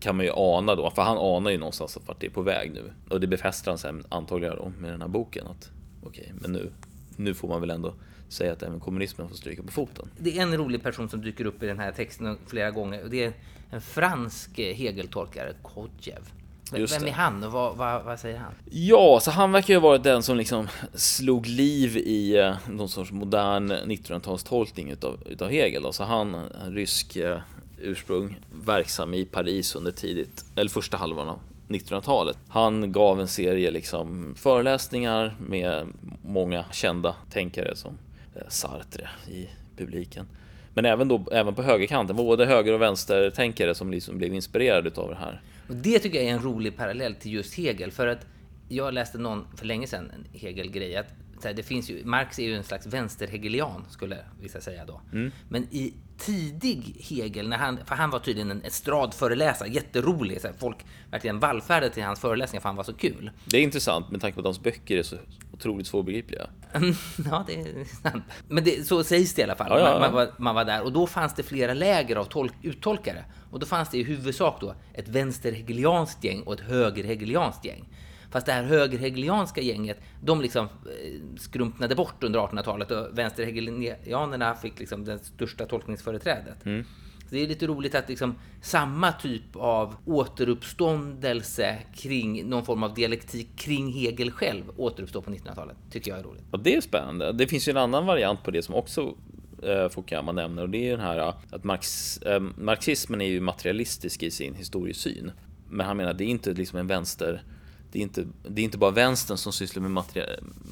kan 0.00 0.16
man 0.16 0.26
ju 0.26 0.32
ana 0.34 0.74
då, 0.74 0.90
för 0.90 1.02
han 1.02 1.18
anar 1.18 1.50
ju 1.50 1.58
någonstans 1.58 1.96
att 1.96 2.08
vart 2.08 2.20
det 2.20 2.26
är 2.26 2.30
på 2.30 2.42
väg 2.42 2.72
nu. 2.74 2.92
Och 3.08 3.20
det 3.20 3.26
befäster 3.26 3.70
han 3.70 3.78
sen 3.78 4.04
antagligen 4.08 4.56
då 4.56 4.72
med 4.78 4.90
den 4.90 5.00
här 5.00 5.08
boken 5.08 5.46
att 5.46 5.70
okej, 6.02 6.32
men 6.40 6.52
nu, 6.52 6.70
nu 7.16 7.34
får 7.34 7.48
man 7.48 7.60
väl 7.60 7.70
ändå 7.70 7.94
säga 8.28 8.52
att 8.52 8.62
även 8.62 8.80
kommunismen 8.80 9.28
får 9.28 9.36
stryka 9.36 9.62
på 9.62 9.72
foten. 9.72 10.10
Det 10.18 10.38
är 10.38 10.42
en 10.42 10.56
rolig 10.56 10.82
person 10.82 11.08
som 11.08 11.20
dyker 11.20 11.44
upp 11.44 11.62
i 11.62 11.66
den 11.66 11.78
här 11.78 11.92
texten 11.92 12.38
flera 12.46 12.70
gånger. 12.70 13.02
Och 13.02 13.10
det 13.10 13.24
är 13.24 13.32
en 13.70 13.80
fransk 13.80 14.58
eh, 14.58 14.74
hegeltolkare, 14.74 15.54
Kodjev. 15.62 16.32
Just 16.78 16.94
vem 16.94 17.02
det. 17.02 17.08
är 17.08 17.12
han 17.12 17.44
och 17.44 17.52
vad, 17.52 17.76
vad, 17.76 18.04
vad 18.04 18.20
säger 18.20 18.38
han? 18.38 18.52
Ja, 18.70 19.20
så 19.22 19.30
han 19.30 19.52
verkar 19.52 19.74
ju 19.74 19.80
ha 19.80 19.88
varit 19.88 20.02
den 20.02 20.22
som 20.22 20.36
liksom 20.36 20.68
slog 20.94 21.46
liv 21.46 21.96
i 21.96 22.36
eh, 22.38 22.54
någon 22.68 22.88
sorts 22.88 23.12
modern 23.12 23.72
1900-talstolkning 23.72 24.92
utav, 24.92 25.18
utav 25.26 25.48
Hegel. 25.48 25.82
Då. 25.82 25.92
Så 25.92 26.04
han, 26.04 26.36
rysk 26.68 27.16
eh, 27.16 27.38
ursprung, 27.78 28.38
verksam 28.64 29.14
i 29.14 29.24
Paris 29.24 29.74
under 29.74 29.90
tidigt, 29.90 30.44
eller 30.56 30.70
första 30.70 30.96
halvan 30.96 31.28
av 31.28 31.38
1900-talet. 31.68 32.38
Han 32.48 32.92
gav 32.92 33.20
en 33.20 33.28
serie 33.28 33.70
liksom 33.70 34.34
föreläsningar 34.38 35.36
med 35.48 35.86
många 36.22 36.64
kända 36.72 37.14
tänkare 37.30 37.76
som 37.76 37.98
eh, 38.34 38.42
Sartre 38.48 39.08
i 39.28 39.48
publiken. 39.76 40.26
Men 40.74 40.84
även, 40.84 41.08
då, 41.08 41.24
även 41.32 41.54
på 41.54 41.62
högerkanten, 41.62 42.16
både 42.16 42.46
höger 42.46 42.72
och 42.72 42.82
vänstertänkare 42.82 43.74
som 43.74 43.90
liksom 43.90 44.18
blev 44.18 44.34
inspirerade 44.34 44.90
av 44.94 45.08
det 45.08 45.16
här. 45.16 45.40
Och 45.70 45.76
det 45.76 45.98
tycker 45.98 46.18
jag 46.18 46.28
är 46.28 46.32
en 46.32 46.42
rolig 46.42 46.76
parallell 46.76 47.14
till 47.14 47.32
just 47.32 47.54
Hegel. 47.54 47.90
För 47.90 48.06
att 48.06 48.26
jag 48.68 48.94
läste 48.94 49.18
någon 49.18 49.46
för 49.56 49.66
länge 49.66 49.86
sedan, 49.86 50.10
en 50.14 50.40
Hegel-grej, 50.40 50.96
att 50.96 51.06
här, 51.44 51.54
det 51.54 51.62
finns 51.62 51.90
ju, 51.90 52.04
Marx 52.04 52.38
är 52.38 52.42
ju 52.42 52.56
en 52.56 52.64
slags 52.64 52.86
vänsterhegelian, 52.86 53.84
skulle 53.88 54.18
vissa 54.40 54.60
säga 54.60 54.84
då. 54.84 55.00
Men 55.48 55.62
i 55.70 55.94
tidig 56.18 56.96
Hegel, 57.00 57.48
när 57.48 57.56
han, 57.56 57.78
för 57.84 57.94
han 57.94 58.10
var 58.10 58.18
tydligen 58.18 58.50
en 58.50 58.62
estradföreläsare, 58.62 59.68
jätterolig, 59.68 60.40
så 60.40 60.46
här, 60.46 60.54
folk 60.58 60.76
verkligen 61.10 61.38
vallfärdade 61.38 61.94
till 61.94 62.02
hans 62.02 62.20
föreläsningar 62.20 62.60
för 62.60 62.68
han 62.68 62.76
var 62.76 62.84
så 62.84 62.94
kul. 62.94 63.30
Det 63.44 63.56
är 63.56 63.62
intressant 63.62 64.10
med 64.10 64.20
tanke 64.20 64.34
på 64.34 64.40
att 64.40 64.46
hans 64.46 64.62
böcker 64.62 64.96
är 64.96 65.02
så 65.02 65.16
otroligt 65.60 65.86
svårbegripliga. 65.86 66.50
ja, 67.30 67.44
det 67.46 67.54
är 67.54 67.84
sant. 68.02 68.24
Men 68.48 68.64
det, 68.64 68.86
så 68.86 69.04
sägs 69.04 69.34
det 69.34 69.40
i 69.40 69.44
alla 69.44 69.54
fall. 69.54 69.66
Ja, 69.70 69.78
ja, 69.78 69.84
ja. 69.84 69.92
Man, 69.92 70.00
man, 70.00 70.12
var, 70.12 70.32
man 70.38 70.54
var 70.54 70.64
där 70.64 70.82
och 70.82 70.92
då 70.92 71.06
fanns 71.06 71.34
det 71.34 71.42
flera 71.42 71.74
läger 71.74 72.16
av 72.16 72.24
tolk, 72.24 72.52
uttolkare. 72.62 73.24
Och 73.50 73.58
då 73.58 73.66
fanns 73.66 73.90
det 73.90 73.98
i 73.98 74.02
huvudsak 74.02 74.60
då 74.60 74.74
ett 74.94 75.08
vänsterhegelianskt 75.08 76.24
gäng 76.24 76.42
och 76.42 76.54
ett 76.54 76.60
högerhegelianskt 76.60 77.64
gäng. 77.64 77.88
Fast 78.30 78.46
det 78.46 78.52
här 78.52 78.62
högerhegelianska 78.62 79.60
gänget, 79.60 79.98
de 80.22 80.40
liksom 80.40 80.66
eh, 80.66 81.38
skrumpnade 81.38 81.94
bort 81.94 82.24
under 82.24 82.40
1800-talet 82.40 82.90
och 82.90 83.18
vänsterhegelianerna 83.18 84.54
fick 84.54 84.78
liksom 84.78 85.04
det 85.04 85.18
största 85.18 85.66
tolkningsföreträdet. 85.66 86.66
Mm. 86.66 86.84
Så 87.30 87.36
det 87.36 87.42
är 87.42 87.48
lite 87.48 87.66
roligt 87.66 87.94
att 87.94 88.08
liksom 88.08 88.34
samma 88.62 89.12
typ 89.12 89.56
av 89.56 89.94
återuppståndelse 90.04 91.78
kring 91.94 92.48
någon 92.48 92.64
form 92.64 92.82
av 92.82 92.94
dialektik 92.94 93.48
kring 93.56 93.92
Hegel 93.92 94.30
själv 94.30 94.64
återuppstår 94.76 95.20
på 95.20 95.30
1900-talet. 95.30 95.76
Tycker 95.90 96.10
jag 96.10 96.20
är 96.20 96.24
roligt. 96.24 96.44
Ja, 96.52 96.58
det 96.58 96.76
är 96.76 96.80
spännande. 96.80 97.32
Det 97.32 97.46
finns 97.46 97.68
ju 97.68 97.70
en 97.70 97.76
annan 97.76 98.06
variant 98.06 98.42
på 98.42 98.50
det 98.50 98.62
som 98.62 98.74
också 98.74 99.14
eh, 99.62 99.88
Fukuyama 99.88 100.32
nämner 100.32 100.62
och 100.62 100.70
det 100.70 100.88
är 100.88 100.90
den 100.90 101.06
här 101.06 101.18
eh, 101.18 101.34
att 101.50 101.64
marx, 101.64 102.16
eh, 102.18 102.40
marxismen 102.56 103.20
är 103.20 103.28
ju 103.28 103.40
materialistisk 103.40 104.22
i 104.22 104.30
sin 104.30 104.54
historiesyn. 104.54 105.32
Men 105.68 105.86
han 105.86 105.96
menar 105.96 106.10
att 106.10 106.18
det 106.18 106.24
är 106.24 106.28
inte 106.28 106.52
liksom 106.52 106.78
en 106.78 106.86
vänster 106.86 107.42
det 107.92 107.98
är, 107.98 108.02
inte, 108.02 108.26
det 108.48 108.62
är 108.62 108.64
inte 108.64 108.78
bara 108.78 108.90
vänstern 108.90 109.36
som 109.36 109.52
sysslar 109.52 109.82
med 109.82 110.04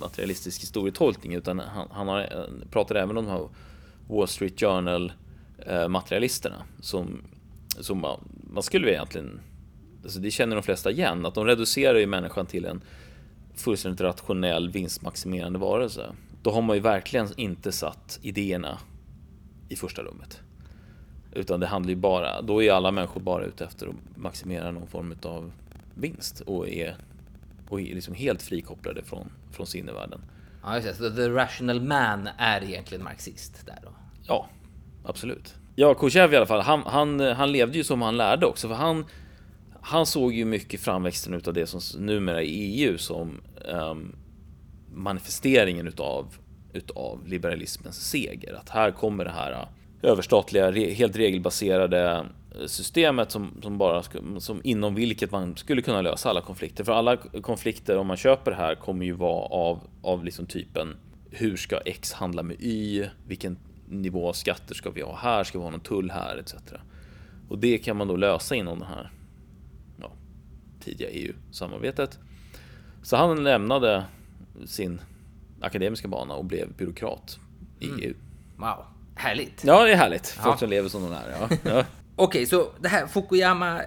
materialistisk 0.01 0.63
historietolkning 0.63 1.35
utan 1.35 1.59
han, 1.59 1.89
han 1.91 2.09
har, 2.09 2.21
eh, 2.21 2.69
pratar 2.71 2.95
även 2.95 3.17
om 3.17 3.25
de 3.25 3.31
här 3.31 3.49
Wall 4.09 4.29
Street 4.29 4.61
Journal 4.61 5.13
materialisterna 5.89 6.63
som, 6.81 7.23
som 7.81 8.01
man, 8.01 8.21
man 8.51 8.63
skulle 8.63 8.91
egentligen 8.91 9.41
alltså 10.03 10.19
det 10.19 10.31
känner 10.31 10.57
de 10.57 10.63
flesta 10.63 10.91
igen, 10.91 11.27
att 11.27 11.35
de 11.35 11.45
reducerar 11.45 11.99
ju 11.99 12.07
människan 12.07 12.47
till 12.47 12.65
en 12.65 12.81
fullständigt 13.55 14.01
rationell 14.01 14.71
vinstmaximerande 14.71 15.59
varelse. 15.59 16.13
Då 16.43 16.51
har 16.51 16.63
man 16.63 16.77
ju 16.77 16.83
verkligen 16.83 17.29
inte 17.37 17.73
satt 17.73 18.19
idéerna 18.23 18.79
i 19.69 19.77
första 19.77 20.03
rummet. 20.03 20.41
Utan 21.33 21.61
det 21.61 21.67
handlar 21.67 21.91
ju 21.91 21.97
bara, 21.97 22.43
då 22.43 22.63
är 22.63 22.73
alla 22.73 22.91
människor 22.91 23.21
bara 23.21 23.45
ute 23.45 23.65
efter 23.65 23.87
att 23.87 23.95
maximera 24.17 24.71
någon 24.71 24.87
form 24.87 25.15
av 25.23 25.53
vinst 25.95 26.41
och 26.41 26.69
är, 26.69 26.97
och 27.69 27.81
är 27.81 27.85
liksom 27.85 28.15
helt 28.15 28.43
frikopplade 28.43 29.03
från, 29.03 29.33
från 29.53 29.67
sinnevärlden. 29.67 30.21
Ja, 30.63 30.75
just 30.77 30.89
det. 30.89 30.95
Så 30.95 31.17
the 31.17 31.29
rational 31.29 31.81
man 31.81 32.29
är 32.39 32.65
egentligen 32.65 33.05
marxist 33.05 33.67
där 33.67 33.79
då. 33.83 33.91
Ja, 34.27 34.49
absolut. 35.09 35.55
Ja, 35.77 35.95
Khrushchev 35.95 36.33
i 36.33 36.37
alla 36.37 36.47
fall, 36.47 36.61
han, 36.61 36.83
han, 36.87 37.21
han 37.21 37.53
levde 37.53 37.79
ju 37.79 37.85
som 37.85 38.03
han 38.03 38.17
lärde 38.17 38.47
också, 38.47 38.69
för 38.69 38.75
han, 38.75 39.05
han 39.81 40.07
såg 40.07 40.35
ju 40.35 40.45
mycket 40.45 40.81
framväxten 40.81 41.35
utav 41.35 41.55
det 41.55 41.67
som 41.67 41.81
numera 42.01 42.43
är 42.43 42.47
EU 42.49 42.99
som 42.99 43.41
um, 43.73 44.17
manifesteringen 44.95 45.89
utav, 45.89 46.37
utav 46.73 47.27
liberalismens 47.27 48.11
seger. 48.11 48.55
Att 48.55 48.69
här 48.69 48.91
kommer 48.91 49.25
det 49.25 49.31
här 49.31 49.53
äh, 49.53 50.11
överstatliga, 50.11 50.71
helt 50.71 51.17
regelbaserade 51.17 52.27
äh, 52.61 52.67
systemet 52.67 53.31
som, 53.31 53.61
som 53.63 53.79
bara 53.79 54.03
som 54.39 54.61
inom 54.65 54.95
vilket 54.95 55.31
man 55.31 55.57
skulle 55.57 55.83
kunna 55.83 56.03
lösa 56.03 56.31
alla 56.31 56.41
konflikter. 56.41 56.85
För 56.85 56.93
alla 56.93 57.17
konflikter, 57.17 57.97
om 57.97 58.07
man 58.07 58.17
köper 58.17 58.51
det 58.51 58.57
här, 58.57 58.75
kommer 58.75 59.05
ju 59.05 59.13
vara 59.13 59.47
av, 59.47 59.81
av 60.03 60.25
liksom 60.25 60.47
typen 60.47 60.97
hur 61.31 61.57
ska 61.57 61.79
X 61.79 62.13
handla 62.13 62.43
med 62.43 62.57
Y? 62.61 63.05
Vilken 63.27 63.59
nivå 63.91 64.29
av 64.29 64.33
skatter 64.33 64.75
ska 64.75 64.91
vi 64.91 65.03
ha 65.03 65.17
här? 65.17 65.45
Ska 65.45 65.59
vi 65.59 65.65
ha 65.65 65.71
någon 65.71 65.81
tull 65.81 66.11
här? 66.11 66.37
Etc. 66.37 66.55
Och 67.49 67.59
det 67.59 67.79
kan 67.79 67.97
man 67.97 68.09
då 68.09 68.17
lösa 68.17 68.55
inom 68.55 68.79
det 68.79 68.85
här 68.85 69.11
ja, 70.01 70.13
tidiga 70.81 71.09
EU-samarbetet. 71.11 72.19
Så 73.03 73.17
han 73.17 73.45
lämnade 73.45 74.05
sin 74.67 75.01
akademiska 75.61 76.09
bana 76.09 76.35
och 76.35 76.45
blev 76.45 76.73
byråkrat 76.77 77.39
i 77.81 77.87
EU. 77.87 78.15
Wow, 78.57 78.85
härligt. 79.15 79.65
Ja, 79.65 79.85
det 79.85 79.93
är 79.93 79.97
härligt. 79.97 80.27
Folk 80.29 80.55
Ja. 80.55 80.59
som 80.59 80.71
lever 80.71 80.89
som 80.89 81.03
de 81.03 81.13
är. 81.13 81.31
Ja. 81.41 81.57
Ja. 81.73 81.85
Okej, 82.17 82.47
så 82.47 82.69
det 82.81 82.89
här 82.89 83.07
Fukuyama 83.07 83.81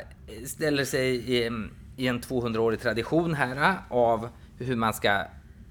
ställer 0.46 0.86
sig 0.86 1.16
i, 1.16 1.50
i 1.98 2.08
en 2.08 2.22
200-årig 2.22 2.80
tradition 2.82 3.34
här 3.34 3.78
av 3.90 4.30
hur 4.58 4.76
man 4.76 4.94
ska 4.94 5.24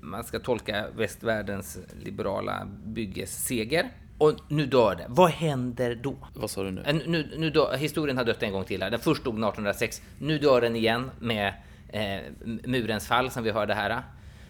man 0.03 0.25
ska 0.25 0.39
tolka 0.39 0.87
västvärldens 0.97 1.79
liberala 2.05 2.67
byggesseger. 2.85 3.91
Och 4.21 4.35
nu 4.49 4.67
dör 4.67 4.95
det. 4.95 5.07
Vad 5.09 5.31
händer 5.31 5.95
då? 5.95 6.17
Vad 6.35 6.51
sa 6.51 6.63
du 6.63 6.71
nu? 6.71 6.83
Eh, 6.87 6.97
Nu, 7.07 7.31
nu 7.37 7.51
dör, 7.51 7.77
historien 7.77 8.17
har 8.17 8.25
dött 8.25 8.43
en 8.43 8.53
gång 8.53 8.65
till 8.65 8.83
här. 8.83 8.91
Den 8.91 9.01
först 9.01 9.25
dog 9.25 9.35
1806. 9.35 10.03
Nu 10.19 10.39
dör 10.39 10.61
den 10.61 10.77
igen 10.77 11.11
med 11.21 11.55
eh, 11.89 12.21
murens 12.65 13.07
fall 13.07 13.31
som 13.31 13.45
vi 13.45 13.51
hörde 13.51 13.75
här. 13.75 14.03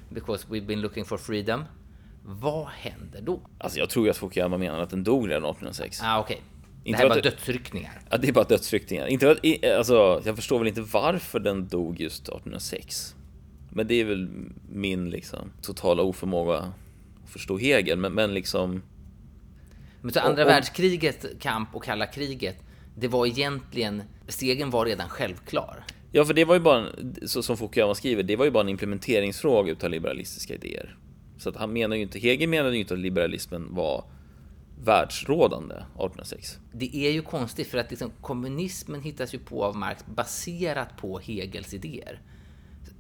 Because 0.08 0.46
we've 0.48 0.66
been 0.66 0.80
looking 0.80 1.04
for 1.04 1.18
freedom. 1.18 1.64
Vad 2.24 2.66
händer 2.68 3.20
då? 3.22 3.40
Alltså 3.58 3.78
jag 3.78 3.90
tror 3.90 4.04
ju 4.04 4.10
att 4.10 4.16
Fukuyama 4.16 4.58
menar 4.58 4.78
att 4.80 4.90
den 4.90 5.04
dog 5.04 5.28
redan 5.28 5.42
1806. 5.44 6.00
Ah, 6.02 6.20
okej. 6.20 6.42
Det 6.82 6.88
Inte 6.88 7.02
här 7.02 7.08
var 7.08 7.16
det- 7.16 7.22
dödsryckningar. 7.22 8.00
Ja, 8.10 8.16
det 8.16 8.28
är 8.28 8.32
bara 8.32 8.44
dödsryckningar. 8.44 9.06
Inte 9.06 9.30
att, 9.30 9.38
alltså, 9.78 10.22
jag 10.24 10.36
förstår 10.36 10.58
väl 10.58 10.68
inte 10.68 10.80
varför 10.80 11.40
den 11.40 11.68
dog 11.68 12.00
just 12.00 12.22
1806. 12.22 13.14
Men 13.70 13.86
det 13.86 13.94
är 13.94 14.04
väl 14.04 14.28
min 14.72 15.10
liksom 15.10 15.50
totala 15.62 16.02
oförmåga 16.02 16.56
att 16.58 17.30
förstå 17.30 17.58
Hegel. 17.58 17.98
Men, 17.98 18.12
men 18.12 18.34
liksom, 18.34 18.82
Men 20.02 20.12
så 20.12 20.20
andra 20.20 20.42
om- 20.42 20.48
världskriget, 20.48 21.26
kamp 21.40 21.74
och 21.74 21.84
kalla 21.84 22.06
kriget, 22.06 22.56
det 22.96 23.08
var 23.08 23.26
egentligen, 23.26 24.02
segern 24.28 24.70
var 24.70 24.86
redan 24.86 25.08
självklar. 25.08 25.84
ja 26.12 26.24
för 26.24 26.34
det 26.34 26.44
var 26.44 26.54
ju 26.54 26.60
bara, 26.60 26.86
så 27.26 27.42
som 27.42 27.56
Fukuyama 27.56 27.94
skriver, 27.94 28.22
det 28.22 28.36
var 28.36 28.44
ju 28.44 28.50
bara 28.50 28.60
en 28.62 28.68
implementeringsfråga 28.68 29.72
utav 29.72 29.90
liberalistiska 29.90 30.54
idéer. 30.54 30.96
Så 31.38 31.48
att 31.48 31.56
han 31.56 31.72
menar 31.72 31.96
ju 31.96 32.02
inte, 32.02 32.18
Hegel 32.18 32.48
menade 32.48 32.74
ju 32.74 32.80
inte 32.80 32.94
att 32.94 33.00
liberalismen 33.00 33.74
var 33.74 34.04
världsrådande 34.84 35.74
1806. 35.74 36.58
Det 36.72 36.96
är 36.96 37.10
ju 37.10 37.22
konstigt 37.22 37.66
för 37.66 37.78
att 37.78 37.90
liksom, 37.90 38.12
kommunismen 38.20 39.02
hittas 39.02 39.34
ju 39.34 39.38
på 39.38 39.64
av 39.64 39.76
Marx 39.76 40.04
baserat 40.06 40.96
på 40.96 41.18
Hegels 41.18 41.74
idéer. 41.74 42.20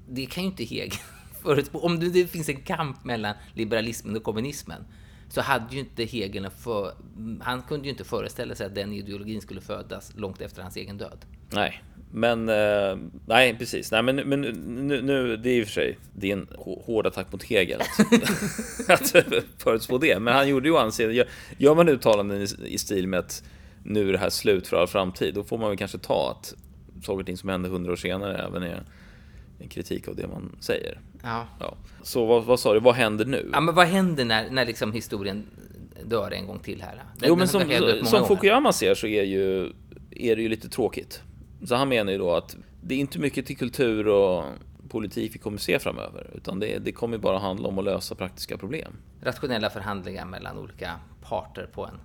Det 0.08 0.26
kan 0.26 0.42
ju 0.42 0.50
inte 0.50 0.64
Hegel 0.64 0.98
förutspå. 1.42 1.78
Om 1.78 2.12
det 2.12 2.26
finns 2.26 2.48
en 2.48 2.60
kamp 2.62 3.04
mellan 3.04 3.34
liberalismen 3.54 4.16
och 4.16 4.22
kommunismen 4.22 4.84
så 5.30 5.40
hade 5.40 5.74
ju 5.74 5.80
inte 5.80 6.04
Hegel 6.04 6.50
för, 6.50 6.92
han 7.40 7.62
kunde 7.62 7.84
ju 7.84 7.90
inte 7.90 8.04
föreställa 8.04 8.54
sig 8.54 8.66
att 8.66 8.74
den 8.74 8.92
ideologin 8.92 9.40
skulle 9.40 9.60
födas 9.60 10.12
långt 10.16 10.40
efter 10.40 10.62
hans 10.62 10.76
egen 10.76 10.98
död. 10.98 11.18
Nej, 11.50 11.82
men 12.12 12.48
eh, 12.48 12.98
nej 13.26 13.58
precis. 13.58 13.92
Nej, 13.92 14.02
men, 14.02 14.16
men 14.16 14.40
nu, 14.40 15.02
nu, 15.02 15.36
det 15.36 15.50
är 15.50 15.54
i 15.54 15.62
och 15.62 15.66
för 15.66 15.72
sig, 15.72 15.98
det 16.12 16.30
är 16.30 16.32
en 16.32 16.48
hård 16.58 17.06
attack 17.06 17.32
mot 17.32 17.42
Hegel 17.42 17.80
att, 17.80 18.90
att 19.14 19.24
förutspå 19.58 19.98
det. 19.98 20.18
Men 20.18 20.34
han 20.34 20.48
gjorde 20.48 20.68
ju 20.68 20.76
anseende, 20.76 21.14
gör, 21.14 21.28
gör 21.58 21.74
man 21.74 21.88
uttalanden 21.88 22.42
i, 22.42 22.46
i 22.74 22.78
stil 22.78 23.08
med 23.08 23.20
att 23.20 23.44
nu 23.84 24.08
är 24.08 24.12
det 24.12 24.18
här 24.18 24.30
slut 24.30 24.66
för 24.66 24.76
all 24.76 24.88
framtid, 24.88 25.34
då 25.34 25.44
får 25.44 25.58
man 25.58 25.68
väl 25.68 25.78
kanske 25.78 25.98
ta 25.98 26.30
att 26.30 26.54
saker 27.04 27.20
och 27.20 27.26
ting 27.26 27.36
som 27.36 27.48
hände 27.48 27.68
hundra 27.68 27.92
år 27.92 27.96
senare 27.96 28.46
även 28.46 28.62
är 28.62 28.82
en 29.60 29.68
kritik 29.68 30.08
av 30.08 30.16
det 30.16 30.26
man 30.26 30.56
säger. 30.60 31.00
Ja. 31.22 31.46
Ja. 31.60 31.74
Så 32.02 32.26
vad, 32.26 32.44
vad 32.44 32.60
sa 32.60 32.74
du, 32.74 32.80
vad 32.80 32.94
händer 32.94 33.24
nu? 33.24 33.50
Ja, 33.52 33.60
men 33.60 33.74
vad 33.74 33.86
händer 33.86 34.24
när, 34.24 34.50
när 34.50 34.66
liksom 34.66 34.92
historien 34.92 35.46
dör 36.04 36.30
en 36.30 36.46
gång 36.46 36.58
till 36.58 36.82
här? 36.82 36.94
Den, 36.94 37.28
Jo, 37.28 37.36
men 37.36 37.48
som, 37.48 37.62
som. 38.04 38.26
Fukuyama 38.26 38.72
ser 38.72 38.94
så 38.94 39.06
är, 39.06 39.22
ju, 39.22 39.72
är 40.10 40.36
det 40.36 40.42
ju 40.42 40.48
lite 40.48 40.68
tråkigt. 40.68 41.22
Så 41.64 41.74
han 41.74 41.88
menar 41.88 42.12
ju 42.12 42.18
då 42.18 42.34
att 42.34 42.56
det 42.82 42.94
är 42.94 42.98
inte 42.98 43.18
mycket 43.18 43.46
till 43.46 43.56
kultur 43.56 44.08
och 44.08 44.44
politik 44.88 45.34
vi 45.34 45.38
kommer 45.38 45.58
se 45.58 45.78
framöver, 45.78 46.30
utan 46.34 46.60
det, 46.60 46.78
det 46.78 46.92
kommer 46.92 47.18
bara 47.18 47.38
handla 47.38 47.68
om 47.68 47.78
att 47.78 47.84
lösa 47.84 48.14
praktiska 48.14 48.58
problem. 48.58 48.92
Rationella 49.22 49.70
förhandlingar 49.70 50.26
mellan 50.26 50.58
olika 50.58 51.00
parter 51.22 51.68
på 51.72 51.86
en 51.86 52.00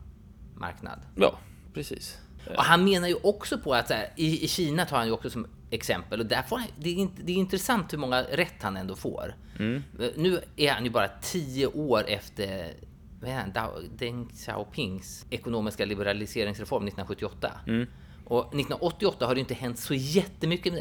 marknad. 0.56 1.00
Ja, 1.16 1.40
precis. 1.74 2.18
Och 2.58 2.64
han 2.64 2.84
menar 2.84 3.08
ju 3.08 3.16
också 3.24 3.58
på 3.58 3.74
att 3.74 3.90
här, 3.90 4.08
i, 4.16 4.44
i 4.44 4.48
Kina 4.48 4.86
tar 4.86 4.98
han 4.98 5.08
ju 5.08 5.12
också 5.12 5.30
som 5.30 5.48
exempel 5.76 6.20
och 6.20 6.26
där 6.26 6.42
får 6.42 6.62
det, 6.78 6.90
är 6.90 7.08
det 7.24 7.32
är 7.32 7.36
intressant 7.36 7.94
hur 7.94 7.98
många 7.98 8.22
rätt 8.22 8.62
han 8.62 8.78
ändå 8.78 8.96
får. 8.96 9.36
Mm. 9.60 9.84
Nu 10.16 10.42
är 10.56 10.72
han 10.72 10.84
ju 10.84 10.90
bara 10.90 11.08
tio 11.08 11.68
år 11.68 12.04
efter 12.08 12.74
vad 13.22 13.30
är 13.30 13.36
han, 13.36 13.52
Deng 13.98 14.30
Xiaopings 14.30 15.26
ekonomiska 15.30 15.86
liberaliseringsreform 15.86 16.84
1978. 16.84 17.52
Mm. 17.68 17.88
Och 18.26 18.40
1988 18.40 19.26
har 19.26 19.36
det 19.36 19.40
inte 19.40 19.54
hänt 19.54 19.80
så 19.80 19.94
jättemycket. 19.94 20.74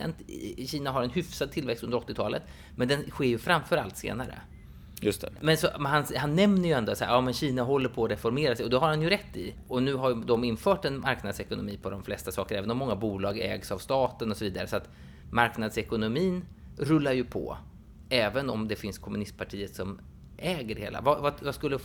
Kina 0.67 0.91
har 0.91 1.03
en 1.03 1.11
hyfsad 1.11 1.53
tillväxt 1.53 1.85
under 1.85 1.99
80-talet, 1.99 2.43
men 2.77 2.89
den 2.89 3.11
sker 3.11 3.25
ju 3.25 3.39
framför 3.39 3.77
allt 3.77 3.97
senare. 3.97 4.41
Just 5.05 5.21
det. 5.21 5.31
Men, 5.41 5.57
så, 5.57 5.69
men 5.79 5.87
han, 5.87 6.05
han 6.17 6.37
nämner 6.37 6.69
ju 6.69 6.75
ändå 6.75 6.95
här, 7.01 7.15
ja 7.15 7.21
men 7.21 7.35
Kina 7.35 7.63
håller 7.63 7.89
på 7.89 8.05
att 8.05 8.11
reformera 8.11 8.57
sig 8.57 8.65
och 8.65 8.71
det 8.71 8.79
har 8.79 8.89
han 8.89 9.03
ju 9.03 9.11
rätt 9.11 9.37
i. 9.37 9.55
Och 9.69 9.83
nu 9.83 9.95
har 9.95 10.15
de 10.15 10.45
infört 10.45 10.85
en 10.85 11.01
marknadsekonomi 11.01 11.79
på 11.83 11.91
de 11.91 12.03
flesta 12.03 12.33
saker, 12.33 12.59
även 12.59 12.71
om 12.71 12.79
många 12.79 12.97
bolag 12.97 13.39
ägs 13.39 13.73
av 13.73 13.79
staten 13.79 14.31
och 14.31 14.37
så 14.37 14.45
vidare. 14.45 14.67
Så 14.67 14.77
att 14.77 14.89
marknadsekonomin 15.31 16.45
rullar 16.79 17.13
ju 17.13 17.25
på, 17.25 17.57
även 18.09 18.51
om 18.51 18.69
det 18.69 18.77
finns 18.77 18.99
kommunistpartiet 18.99 19.75
som 19.75 20.01
äger 20.39 20.75
det 20.75 20.81
hela. 20.81 21.01
Vad, 21.01 21.23
vad, 21.23 21.33
vad 21.43 21.55
skulle 21.55 21.79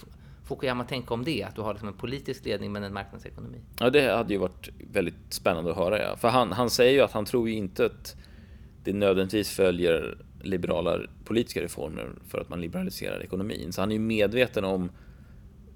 Fukuyama 0.47 0.84
tänka 0.84 1.13
om 1.13 1.23
det? 1.23 1.43
Att 1.43 1.55
du 1.55 1.62
har 1.62 1.73
liksom 1.73 1.88
en 1.88 1.97
politisk 1.97 2.45
ledning 2.45 2.71
men 2.71 2.84
en 2.84 2.93
marknadsekonomi? 2.93 3.58
Ja, 3.79 3.89
det 3.89 4.15
hade 4.15 4.34
ju 4.34 4.39
varit 4.39 4.69
väldigt 4.91 5.34
spännande 5.34 5.71
att 5.71 5.77
höra. 5.77 6.01
Ja. 6.01 6.17
För 6.17 6.27
han, 6.27 6.51
han 6.51 6.69
säger 6.69 6.93
ju 6.93 7.01
att 7.01 7.12
han 7.12 7.25
tror 7.25 7.49
ju 7.49 7.55
inte 7.55 7.86
att 7.86 8.15
det 8.84 8.93
nödvändigtvis 8.93 9.49
följer 9.49 10.17
liberala 10.41 10.99
politiska 11.25 11.62
reformer 11.62 12.10
för 12.28 12.41
att 12.41 12.49
man 12.49 12.62
liberaliserar 12.62 13.23
ekonomin. 13.23 13.71
Så 13.73 13.82
han 13.82 13.91
är 13.91 13.93
ju 13.93 13.99
medveten 13.99 14.65
om 14.65 14.91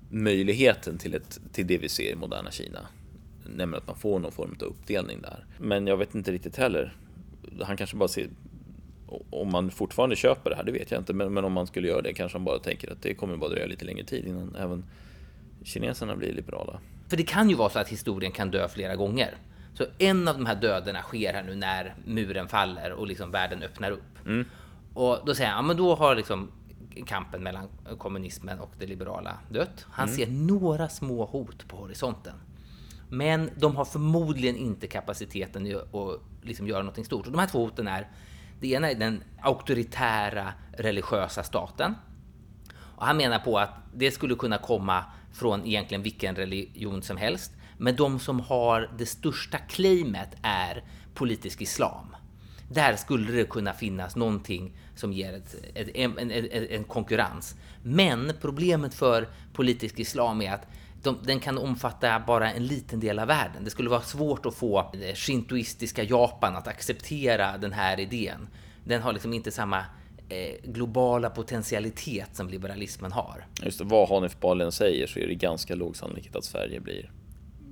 möjligheten 0.09 0.97
till, 0.97 1.15
ett, 1.15 1.39
till 1.51 1.67
det 1.67 1.77
vi 1.77 1.89
ser 1.89 2.11
i 2.11 2.15
moderna 2.15 2.51
Kina. 2.51 2.79
Nämligen 3.45 3.81
att 3.81 3.87
man 3.87 3.95
får 3.95 4.19
någon 4.19 4.31
form 4.31 4.55
av 4.61 4.67
uppdelning 4.67 5.21
där. 5.21 5.45
Men 5.59 5.87
jag 5.87 5.97
vet 5.97 6.15
inte 6.15 6.31
riktigt 6.31 6.57
heller. 6.57 6.95
Han 7.61 7.77
kanske 7.77 7.97
bara 7.97 8.07
ser 8.07 8.27
om 9.29 9.51
man 9.51 9.71
fortfarande 9.71 10.15
köper 10.15 10.49
det 10.49 10.55
här, 10.55 10.63
det 10.63 10.71
vet 10.71 10.91
jag 10.91 11.01
inte. 11.01 11.13
Men, 11.13 11.33
men 11.33 11.45
om 11.45 11.53
man 11.53 11.67
skulle 11.67 11.87
göra 11.87 12.01
det 12.01 12.13
kanske 12.13 12.37
han 12.37 12.45
bara 12.45 12.59
tänker 12.59 12.91
att 12.91 13.01
det 13.01 13.13
kommer 13.13 13.37
bara 13.37 13.49
dröja 13.49 13.65
lite 13.65 13.85
längre 13.85 14.05
tid 14.05 14.25
innan 14.25 14.55
även 14.55 14.85
kineserna 15.63 16.15
blir 16.15 16.33
liberala. 16.33 16.79
För 17.07 17.17
det 17.17 17.23
kan 17.23 17.49
ju 17.49 17.55
vara 17.55 17.69
så 17.69 17.79
att 17.79 17.89
historien 17.89 18.31
kan 18.31 18.51
dö 18.51 18.67
flera 18.67 18.95
gånger. 18.95 19.35
Så 19.73 19.85
en 19.97 20.27
av 20.27 20.37
de 20.37 20.45
här 20.45 20.55
döderna 20.55 21.01
sker 21.01 21.33
här 21.33 21.43
nu 21.43 21.55
när 21.55 21.95
muren 22.05 22.47
faller 22.47 22.91
och 22.91 23.07
liksom 23.07 23.31
världen 23.31 23.63
öppnar 23.63 23.91
upp. 23.91 24.19
Och 24.93 25.19
då 25.25 25.35
säger 25.35 25.49
han, 25.49 25.57
ja 25.57 25.67
men 25.67 25.77
då 25.77 25.95
har 25.95 26.15
liksom 26.15 26.51
kampen 27.05 27.43
mellan 27.43 27.67
kommunismen 27.97 28.59
och 28.59 28.71
det 28.79 28.85
liberala 28.85 29.37
dött. 29.49 29.85
Han 29.91 30.09
ser 30.09 30.27
några 30.27 30.89
små 30.89 31.25
hot 31.25 31.67
på 31.67 31.77
horisonten. 31.77 32.33
Men 33.09 33.49
de 33.55 33.75
har 33.75 33.85
förmodligen 33.85 34.55
inte 34.55 34.87
kapaciteten 34.87 35.75
att 35.75 36.21
liksom 36.41 36.67
göra 36.67 36.79
någonting 36.79 37.05
stort. 37.05 37.25
Och 37.25 37.31
de 37.31 37.39
här 37.39 37.47
två 37.47 37.63
hoten 37.63 37.87
är, 37.87 38.07
det 38.59 38.67
ena 38.67 38.91
är 38.91 38.95
den 38.95 39.23
auktoritära 39.41 40.53
religiösa 40.77 41.43
staten. 41.43 41.95
Och 42.95 43.05
han 43.05 43.17
menar 43.17 43.39
på 43.39 43.59
att 43.59 43.69
det 43.93 44.11
skulle 44.11 44.35
kunna 44.35 44.57
komma 44.57 45.05
från 45.33 45.65
egentligen 45.65 46.03
vilken 46.03 46.35
religion 46.35 47.01
som 47.01 47.17
helst. 47.17 47.51
Men 47.77 47.95
de 47.95 48.19
som 48.19 48.39
har 48.39 48.89
det 48.97 49.05
största 49.05 49.57
claimet 49.57 50.29
är 50.41 50.83
politisk 51.13 51.61
islam. 51.61 52.15
Där 52.69 52.95
skulle 52.95 53.31
det 53.31 53.49
kunna 53.49 53.73
finnas 53.73 54.15
någonting 54.15 54.77
som 54.95 55.13
ger 55.13 55.33
ett, 55.33 55.55
ett, 55.73 55.89
en, 55.95 56.17
en, 56.17 56.31
en, 56.69 56.83
konkurrens. 56.83 57.55
Men 57.83 58.33
problemet 58.41 58.93
för 58.93 59.27
politisk 59.53 59.99
islam 59.99 60.41
är 60.41 60.53
att 60.53 60.67
de, 61.03 61.17
den 61.23 61.39
kan 61.39 61.57
omfatta 61.57 62.23
bara 62.27 62.51
en 62.51 62.67
liten 62.67 62.99
del 62.99 63.19
av 63.19 63.27
världen. 63.27 63.63
Det 63.63 63.69
skulle 63.69 63.89
vara 63.89 64.01
svårt 64.01 64.45
att 64.45 64.55
få 64.55 64.91
det 64.93 65.17
shintoistiska 65.17 66.03
Japan 66.03 66.55
att 66.55 66.67
acceptera 66.67 67.57
den 67.57 67.73
här 67.73 67.99
idén. 67.99 68.47
Den 68.83 69.01
har 69.01 69.13
liksom 69.13 69.33
inte 69.33 69.51
samma 69.51 69.85
eh, 70.29 70.55
globala 70.63 71.29
potentialitet 71.29 72.35
som 72.35 72.49
liberalismen 72.49 73.11
har. 73.11 73.45
Just 73.63 73.79
det, 73.79 73.85
vad 73.85 74.09
Hanif 74.09 74.39
Bali 74.39 74.63
än 74.63 74.71
säger 74.71 75.07
så 75.07 75.19
är 75.19 75.27
det 75.27 75.35
ganska 75.35 75.75
låg 75.75 75.95
sannolikhet 75.95 76.35
att 76.35 76.45
Sverige 76.45 76.79
blir 76.79 77.11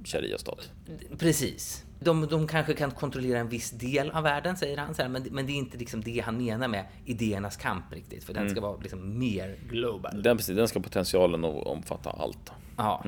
sharia-stat. 0.03 0.71
Precis. 1.17 1.85
De, 1.99 2.27
de 2.27 2.47
kanske 2.47 2.73
kan 2.73 2.91
kontrollera 2.91 3.39
en 3.39 3.49
viss 3.49 3.71
del 3.71 4.11
av 4.11 4.23
världen, 4.23 4.57
säger 4.57 4.77
han. 4.77 4.95
Så 4.95 5.01
här, 5.01 5.09
men, 5.09 5.23
men 5.31 5.45
det 5.45 5.51
är 5.51 5.55
inte 5.55 5.77
liksom 5.77 6.01
det 6.01 6.19
han 6.19 6.37
menar 6.37 6.67
med 6.67 6.85
idéernas 7.05 7.57
kamp 7.57 7.93
riktigt, 7.93 8.23
för 8.23 8.33
den 8.33 8.49
ska 8.49 8.61
vara 8.61 8.77
liksom 8.77 9.19
mer 9.19 9.59
global. 9.69 10.23
Den, 10.23 10.37
precis, 10.37 10.55
den 10.55 10.67
ska 10.67 10.79
potentialen 10.79 11.45
att 11.45 11.67
omfatta 11.67 12.09
allt. 12.09 12.51
Ja. 12.77 13.05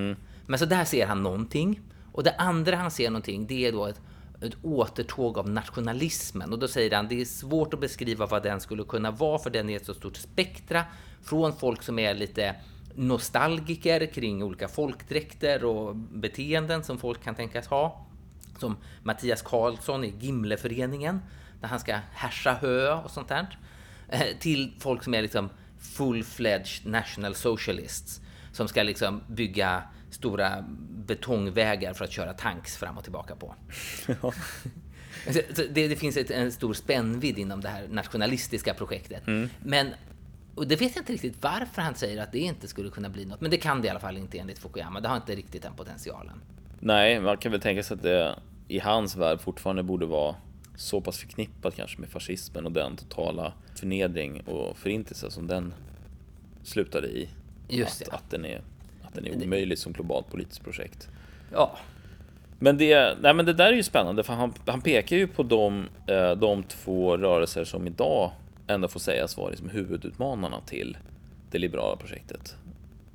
Men 0.48 0.60
så 0.60 0.66
där 0.66 0.86
ser 0.86 1.06
han 1.06 1.24
någonting. 1.24 1.82
Och 2.12 2.24
det 2.24 2.36
andra 2.38 2.76
han 2.76 2.92
ser 2.92 3.10
någonting, 3.10 3.48
det 3.48 3.66
är 3.66 3.72
då 3.72 3.86
ett, 3.86 4.02
ett 4.42 4.56
återtåg 4.62 5.38
av 5.38 5.50
nationalismen. 5.50 6.54
Och 6.54 6.60
då 6.60 6.68
säger 6.68 6.96
han, 6.96 7.08
det 7.08 7.22
är 7.22 7.26
svårt 7.26 7.74
att 7.74 7.80
beskriva 7.80 8.26
vad 8.26 8.44
den 8.44 8.62
skulle 8.62 8.84
kunna 8.84 9.12
vara, 9.12 9.40
för 9.40 9.50
den 9.50 9.70
är 9.70 9.76
ett 9.76 9.86
så 9.86 9.94
stort 9.94 10.18
spektra. 10.18 10.84
Från 11.24 11.54
folk 11.56 11.84
som 11.84 12.00
är 12.00 12.14
lite 12.14 12.56
nostalgiker 12.96 14.06
kring 14.06 14.44
olika 14.44 14.68
folkdräkter 14.68 15.66
och 15.66 15.96
beteenden 15.96 16.84
som 16.84 16.98
folk 16.98 17.24
kan 17.24 17.36
tänkas 17.36 17.68
ha. 17.68 18.06
Som 18.60 18.78
Mattias 19.04 19.42
Karlsson 19.42 20.04
i 20.04 20.14
Gimleföreningen, 20.20 21.20
där 21.62 21.68
han 21.68 21.80
ska 21.80 22.00
härsa 22.12 22.54
hö 22.54 22.94
och 22.94 23.12
sånt 23.12 23.28
där. 23.28 23.58
Eh, 24.10 24.38
Till 24.40 24.74
folk 24.80 25.04
som 25.04 25.14
är 25.14 25.22
liksom 25.22 25.50
full-fledged 25.80 26.86
national 26.90 27.36
socialists 27.36 28.22
som 28.52 28.68
ska 28.68 28.84
liksom 28.84 29.22
bygga 29.28 29.84
stora 30.12 30.66
betongvägar 31.08 31.94
för 31.94 32.06
att 32.06 32.12
köra 32.12 32.34
tanks 32.34 32.78
fram 32.78 32.98
och 32.98 33.04
tillbaka 33.04 33.36
på. 33.36 33.56
Så 35.32 35.42
det, 35.70 35.88
det 35.88 35.96
finns 35.96 36.18
ett, 36.18 36.32
en 36.32 36.52
stor 36.52 36.74
spännvidd 36.74 37.38
inom 37.38 37.62
det 37.62 37.70
här 37.70 37.88
nationalistiska 37.88 38.74
projektet. 38.74 39.24
Men 39.64 39.94
Och 40.56 40.68
det 40.68 40.76
vet 40.76 40.96
jag 40.96 41.02
inte 41.02 41.14
riktigt 41.14 41.38
varför 41.42 41.82
han 41.82 41.96
säger 41.96 42.24
att 42.24 42.32
det 42.32 42.40
inte 42.40 42.68
skulle 42.68 42.90
kunna 42.90 43.10
bli 43.10 43.26
något. 43.26 43.42
Men 43.42 43.52
det 43.52 43.58
kan 43.58 43.82
det 43.82 43.88
i 43.88 43.90
alla 43.90 44.00
fall 44.00 44.18
inte 44.18 44.38
enligt 44.38 44.60
Fukuyama. 44.60 45.00
Det 45.00 45.08
har 45.08 45.16
inte 45.16 45.36
riktigt 45.36 45.62
den 45.62 45.74
potentialen. 45.74 46.42
Nej, 46.80 47.20
man 47.20 47.38
kan 47.38 47.52
väl 47.52 47.62
tänka 47.62 47.84
sig 47.84 47.96
att 47.96 48.04
det 48.04 48.36
i 48.68 48.80
hans 48.80 49.16
värld 49.16 49.42
fortfarande 49.42 49.84
borde 49.84 50.06
vara 50.06 50.36
så 50.76 51.02
pass 51.02 51.18
förknippat 51.18 51.76
kanske 51.76 52.00
med 52.00 52.10
fascismen 52.10 52.66
och 52.66 52.72
den 52.72 52.96
totala 52.96 53.54
förnedring 53.76 54.42
och 54.42 54.78
förintelse 54.78 55.32
som 55.32 55.48
den 55.48 55.74
slutade 56.64 57.08
i. 57.08 57.30
Just 57.70 58.02
att, 58.02 58.14
att 58.14 58.30
den 58.30 58.46
är, 58.46 58.62
att 59.04 59.14
den 59.14 59.28
är 59.28 59.44
omöjlig 59.44 59.78
som 59.78 59.94
globalt 59.94 60.32
politiskt 60.32 60.64
projekt. 60.64 61.10
Ja, 61.52 61.78
Men 62.60 62.78
det, 62.78 63.18
nej 63.22 63.34
men 63.34 63.46
det 63.46 63.54
där 63.54 63.68
är 63.68 63.74
ju 63.74 63.84
spännande 63.84 64.24
för 64.24 64.34
han, 64.34 64.54
han 64.66 64.82
pekar 64.82 65.18
ju 65.18 65.28
på 65.28 65.44
de, 65.44 65.88
eh, 66.08 66.32
de 66.32 66.64
två 66.64 67.18
rörelser 67.18 67.64
som 67.64 67.88
idag 67.88 68.32
ändå 68.68 68.88
får 68.88 69.00
sägas 69.00 69.38
vara 69.38 69.50
liksom 69.50 69.70
huvudutmanarna 69.70 70.62
till 70.62 70.98
det 71.52 71.58
liberala 71.58 71.96
projektet. 71.96 72.56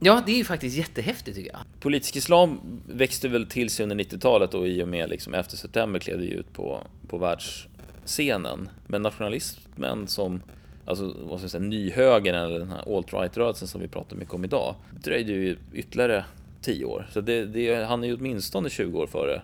ja 0.01 0.23
det 0.27 0.33
är 0.33 0.37
ju 0.37 0.45
faktiskt 0.45 0.77
jättehäftigt 0.77 1.37
tycker 1.37 1.51
jag. 1.51 1.61
Politisk 1.81 2.17
islam 2.17 2.61
växte 2.89 3.29
väl 3.29 3.47
till 3.47 3.71
sig 3.71 3.83
under 3.83 3.97
90-talet 3.97 4.55
och 4.55 4.69
i 4.69 4.83
och 4.83 4.89
med 4.89 5.11
liksom 5.11 5.35
efter 5.35 5.57
september 5.57 6.01
klev 6.01 6.19
det 6.19 6.27
ut 6.27 6.53
på, 6.53 6.83
på 7.09 7.19
världsscenen. 7.19 8.69
Men 8.87 9.03
nationalismen 9.03 10.07
som, 10.07 10.43
alltså 10.85 11.17
vad 11.23 11.39
ska 11.39 11.45
jag 11.45 11.51
säga, 11.51 11.63
nyhögern 11.63 12.35
eller 12.35 12.59
den 12.59 12.71
här 12.71 12.97
alt-right-rörelsen 12.97 13.69
som 13.69 13.81
vi 13.81 13.89
pratar 13.89 14.17
mycket 14.17 14.35
om 14.35 14.45
idag, 14.45 14.75
dröjde 15.03 15.33
ju 15.33 15.57
ytterligare 15.73 16.25
10 16.63 16.85
år. 16.85 17.07
Så 17.13 17.21
det, 17.21 17.45
det, 17.45 17.85
han 17.85 18.05
är 18.05 18.09
ju 18.09 18.17
åtminstone 18.17 18.71
20 18.71 18.99
år 18.99 19.07
före 19.07 19.43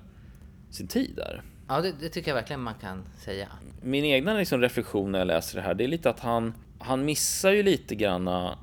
sin 0.71 0.87
tid 0.87 1.13
där. 1.17 1.43
Ja, 1.75 1.81
det, 1.81 1.93
det 2.01 2.09
tycker 2.09 2.31
jag 2.31 2.35
verkligen 2.35 2.61
man 2.61 2.75
kan 2.75 3.05
säga. 3.19 3.49
Min 3.83 4.05
egna 4.05 4.35
liksom 4.35 4.61
reflektion 4.61 5.13
när 5.13 5.19
jag 5.19 5.27
läser 5.27 5.57
det 5.57 5.63
här, 5.63 5.75
det 5.75 5.85
är 5.85 5.89
lite 5.89 6.11
att 6.11 6.21
han, 6.21 6.55
han 6.79 7.05
missar 7.05 7.51
ju 7.51 7.63
lite 7.63 7.95
granna 7.95 8.59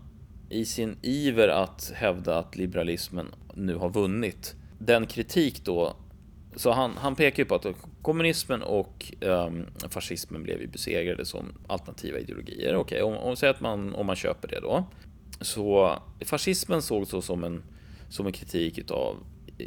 i 0.49 0.65
sin 0.65 0.97
iver 1.01 1.47
att 1.47 1.91
hävda 1.95 2.37
att 2.37 2.55
liberalismen 2.55 3.27
nu 3.53 3.75
har 3.75 3.89
vunnit. 3.89 4.55
Den 4.79 5.05
kritik 5.05 5.65
då, 5.65 5.95
så 6.55 6.71
han, 6.71 6.97
han 6.97 7.15
pekar 7.15 7.43
ju 7.43 7.49
på 7.49 7.55
att 7.55 7.65
kommunismen 8.01 8.61
och 8.61 9.13
um, 9.21 9.67
fascismen 9.89 10.43
blev 10.43 10.61
ju 10.61 10.67
besegrade 10.67 11.25
som 11.25 11.45
alternativa 11.67 12.19
ideologier. 12.19 12.75
Okej, 12.75 13.01
om, 13.01 13.17
om, 13.17 13.35
att 13.43 13.61
man, 13.61 13.95
om 13.95 14.05
man 14.05 14.15
köper 14.15 14.47
det 14.47 14.59
då. 14.59 14.85
Så 15.41 15.95
fascismen 16.25 16.81
sågs 16.81 17.09
så 17.09 17.21
som 17.21 17.43
en, 17.43 17.63
som 18.09 18.27
en 18.27 18.33
kritik 18.33 18.77
utav 18.77 19.15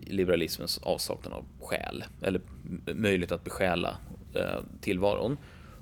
liberalismens 0.06 0.78
avsaknad 0.78 1.32
av 1.32 1.44
själ, 1.60 2.04
eller 2.22 2.40
möjlighet 2.94 3.32
att 3.32 3.44
besjäla 3.44 3.96
eh, 4.34 4.60
tillvaron. 4.80 5.36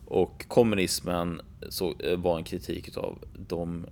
Och 0.07 0.45
kommunismen 0.49 1.41
så, 1.69 1.95
eh, 1.99 2.19
var 2.19 2.39
en 2.39 2.45
kritik 2.45 2.97
av 2.97 3.19
de 3.49 3.87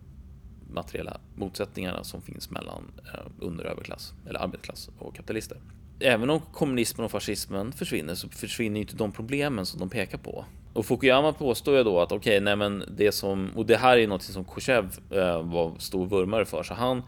materiella 0.70 1.20
motsättningarna 1.34 2.04
som 2.04 2.22
finns 2.22 2.50
mellan 2.50 2.84
eh, 3.14 3.20
under 3.38 3.64
och 3.64 3.70
överklass, 3.70 4.12
eller 4.28 4.40
arbetarklass 4.40 4.90
och 4.98 5.14
kapitalister. 5.14 5.58
Även 6.00 6.30
om 6.30 6.40
kommunismen 6.40 7.04
och 7.04 7.10
fascismen 7.10 7.72
försvinner 7.72 8.14
så 8.14 8.28
försvinner 8.28 8.76
ju 8.76 8.82
inte 8.82 8.96
de 8.96 9.12
problemen 9.12 9.66
som 9.66 9.80
de 9.80 9.88
pekar 9.88 10.18
på. 10.18 10.44
Och 10.72 10.86
Fukuyama 10.86 11.32
påstår 11.32 11.76
ju 11.76 11.84
då 11.84 12.00
att 12.00 12.12
okej, 12.12 12.18
okay, 12.18 12.40
nej 12.40 12.56
men 12.56 12.84
det 12.96 13.12
som, 13.12 13.50
och 13.56 13.66
det 13.66 13.76
här 13.76 13.98
är 13.98 14.06
något 14.06 14.22
som 14.22 14.44
Khrushchev 14.44 14.98
var 15.42 15.78
stor 15.78 16.06
vurmare 16.06 16.44
för, 16.44 16.62
så 16.62 16.74
han 16.74 17.02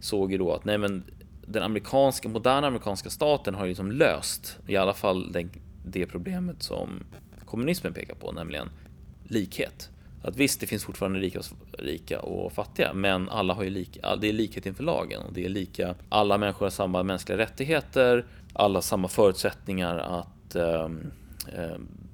såg 0.00 0.32
ju 0.32 0.38
då 0.38 0.52
att 0.52 0.64
nej 0.64 0.78
men 0.78 1.04
den 1.46 1.62
amerikanska, 1.62 2.28
moderna 2.28 2.66
amerikanska 2.66 3.10
staten 3.10 3.54
har 3.54 3.64
ju 3.64 3.68
liksom 3.68 3.92
löst 3.92 4.58
i 4.66 4.76
alla 4.76 4.94
fall 4.94 5.32
det, 5.32 5.46
det 5.84 6.06
problemet 6.06 6.62
som 6.62 7.04
kommunismen 7.44 7.92
pekar 7.92 8.14
på, 8.14 8.32
nämligen 8.32 8.70
likhet. 9.24 9.90
Att 10.22 10.36
visst, 10.36 10.60
det 10.60 10.66
finns 10.66 10.84
fortfarande 10.84 11.18
rika 11.18 11.38
och, 11.38 11.46
rika 11.78 12.20
och 12.20 12.52
fattiga, 12.52 12.92
men 12.94 13.28
alla 13.28 13.54
har 13.54 13.62
ju 13.62 13.70
lika, 13.70 14.16
det 14.16 14.28
är 14.28 14.32
likhet 14.32 14.66
inför 14.66 14.84
lagen 14.84 15.22
och 15.22 15.32
det 15.32 15.44
är 15.44 15.48
lika. 15.48 15.94
Alla 16.08 16.38
människor 16.38 16.66
har 16.66 16.70
samma 16.70 17.02
mänskliga 17.02 17.38
rättigheter, 17.38 18.24
alla 18.52 18.76
har 18.76 18.82
samma 18.82 19.08
förutsättningar 19.08 19.98
att 19.98 20.54
eh, 20.54 20.88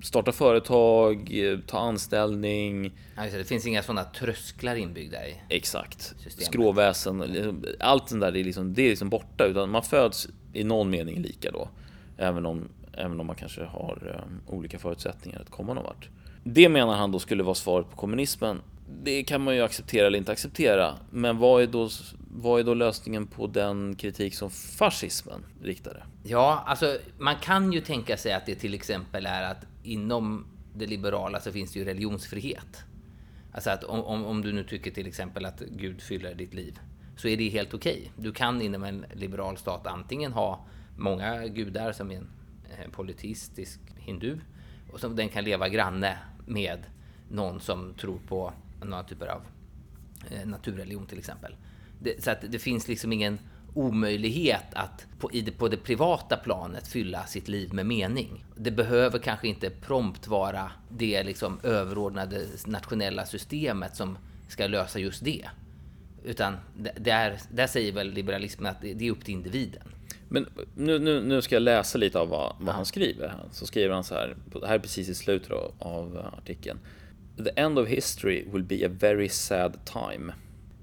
starta 0.02 0.32
företag, 0.32 1.32
ta 1.66 1.78
anställning. 1.78 2.92
Ja, 3.16 3.22
det 3.22 3.44
finns 3.44 3.66
inga 3.66 3.82
sådana 3.82 4.04
trösklar 4.04 4.76
inbyggda 4.76 5.28
i. 5.28 5.34
Exakt. 5.48 6.02
Systemet. 6.02 6.46
Skråväsen, 6.46 7.64
allt 7.80 8.08
sånt 8.08 8.20
där 8.20 8.32
det 8.32 8.40
är, 8.40 8.44
liksom, 8.44 8.74
det 8.74 8.82
är 8.82 8.88
liksom 8.88 9.08
borta. 9.08 9.44
Utan 9.44 9.70
man 9.70 9.82
föds 9.82 10.28
i 10.52 10.64
någon 10.64 10.90
mening 10.90 11.22
lika 11.22 11.50
då. 11.50 11.68
Även 12.16 12.46
om, 12.46 12.68
även 12.92 13.20
om 13.20 13.26
man 13.26 13.36
kanske 13.36 13.64
har 13.64 14.22
um, 14.26 14.56
olika 14.56 14.78
förutsättningar 14.78 15.40
att 15.40 15.50
komma 15.50 15.74
någon 15.74 15.84
vart. 15.84 16.08
Det 16.44 16.68
menar 16.68 16.94
han 16.94 17.12
då 17.12 17.18
skulle 17.18 17.42
vara 17.42 17.54
svaret 17.54 17.90
på 17.90 17.96
kommunismen. 17.96 18.60
Det 19.02 19.22
kan 19.22 19.40
man 19.40 19.54
ju 19.54 19.62
acceptera 19.62 20.06
eller 20.06 20.18
inte 20.18 20.32
acceptera. 20.32 20.94
Men 21.10 21.38
vad 21.38 21.62
är 21.62 21.66
då, 21.66 21.88
vad 22.34 22.60
är 22.60 22.64
då 22.64 22.74
lösningen 22.74 23.26
på 23.26 23.46
den 23.46 23.96
kritik 23.96 24.34
som 24.34 24.50
fascismen 24.50 25.44
riktade? 25.62 26.02
Ja, 26.22 26.64
alltså 26.66 26.98
man 27.18 27.36
kan 27.36 27.72
ju 27.72 27.80
tänka 27.80 28.16
sig 28.16 28.32
att 28.32 28.46
det 28.46 28.54
till 28.54 28.74
exempel 28.74 29.26
är 29.26 29.42
att 29.42 29.66
inom 29.82 30.46
det 30.74 30.86
liberala 30.86 31.40
så 31.40 31.52
finns 31.52 31.72
det 31.72 31.78
ju 31.78 31.84
religionsfrihet. 31.84 32.84
Alltså 33.52 33.70
att 33.70 33.84
om, 33.84 34.04
om, 34.04 34.24
om 34.24 34.42
du 34.42 34.52
nu 34.52 34.64
tycker 34.64 34.90
till 34.90 35.06
exempel 35.06 35.44
att 35.44 35.60
Gud 35.60 36.02
fyller 36.02 36.34
ditt 36.34 36.54
liv 36.54 36.78
så 37.16 37.28
är 37.28 37.36
det 37.36 37.48
helt 37.48 37.74
okej. 37.74 37.98
Okay. 37.98 38.24
Du 38.24 38.32
kan 38.32 38.62
inom 38.62 38.84
en 38.84 39.04
liberal 39.12 39.56
stat 39.56 39.86
antingen 39.86 40.32
ha 40.32 40.66
många 40.96 41.46
gudar 41.46 41.92
som 41.92 42.10
en 42.10 42.28
eh, 42.70 42.90
politistisk 42.90 43.80
hindu 43.96 44.40
och 44.92 45.00
som 45.00 45.16
den 45.16 45.28
kan 45.28 45.44
leva 45.44 45.68
granne 45.68 46.18
med 46.46 46.78
någon 47.30 47.60
som 47.60 47.94
tror 47.94 48.18
på 48.28 48.52
några 48.84 49.02
typer 49.02 49.26
av 49.26 49.42
eh, 50.30 50.46
naturreligion 50.46 51.06
till 51.06 51.18
exempel. 51.18 51.54
Det, 52.02 52.24
så 52.24 52.30
att 52.30 52.44
det 52.48 52.58
finns 52.58 52.88
liksom 52.88 53.12
ingen 53.12 53.38
omöjlighet 53.74 54.64
att 54.72 55.06
på, 55.18 55.32
i 55.32 55.40
det, 55.40 55.52
på 55.52 55.68
det 55.68 55.76
privata 55.76 56.36
planet 56.36 56.88
fylla 56.88 57.26
sitt 57.26 57.48
liv 57.48 57.74
med 57.74 57.86
mening. 57.86 58.44
Det 58.56 58.70
behöver 58.70 59.18
kanske 59.18 59.48
inte 59.48 59.70
prompt 59.70 60.26
vara 60.26 60.70
det 60.88 61.22
liksom 61.22 61.60
överordnade 61.62 62.46
nationella 62.66 63.26
systemet 63.26 63.96
som 63.96 64.18
ska 64.48 64.66
lösa 64.66 64.98
just 64.98 65.24
det. 65.24 65.48
Utan 66.24 66.56
där, 66.98 67.38
där 67.50 67.66
säger 67.66 67.92
väl 67.92 68.12
liberalismen 68.12 68.70
att 68.70 68.80
det, 68.80 69.06
är 69.06 69.10
upp 69.10 69.24
till 69.24 69.34
individen. 69.34 69.82
Men 70.28 70.46
nu, 70.76 70.98
nu, 70.98 71.22
nu 71.22 71.42
ska 71.42 71.54
jag 71.54 71.62
läsa 71.62 71.98
lite 71.98 72.18
av 72.18 72.28
vad, 72.28 72.56
vad 72.60 72.74
han 72.74 72.86
skriver. 72.86 73.34
Så 73.52 73.66
skriver 73.66 73.94
han 73.94 74.04
så 74.04 74.14
här, 74.14 74.36
det 74.60 74.66
här 74.66 74.74
är 74.74 74.78
precis 74.78 75.08
i 75.08 75.14
slutet 75.14 75.52
av 75.78 76.30
artikeln. 76.38 76.78
The 77.44 77.60
end 77.60 77.78
of 77.78 77.88
history 77.88 78.44
will 78.52 78.62
be 78.62 78.86
a 78.86 78.90
very 79.00 79.28
sad 79.28 79.76
time. 79.84 80.32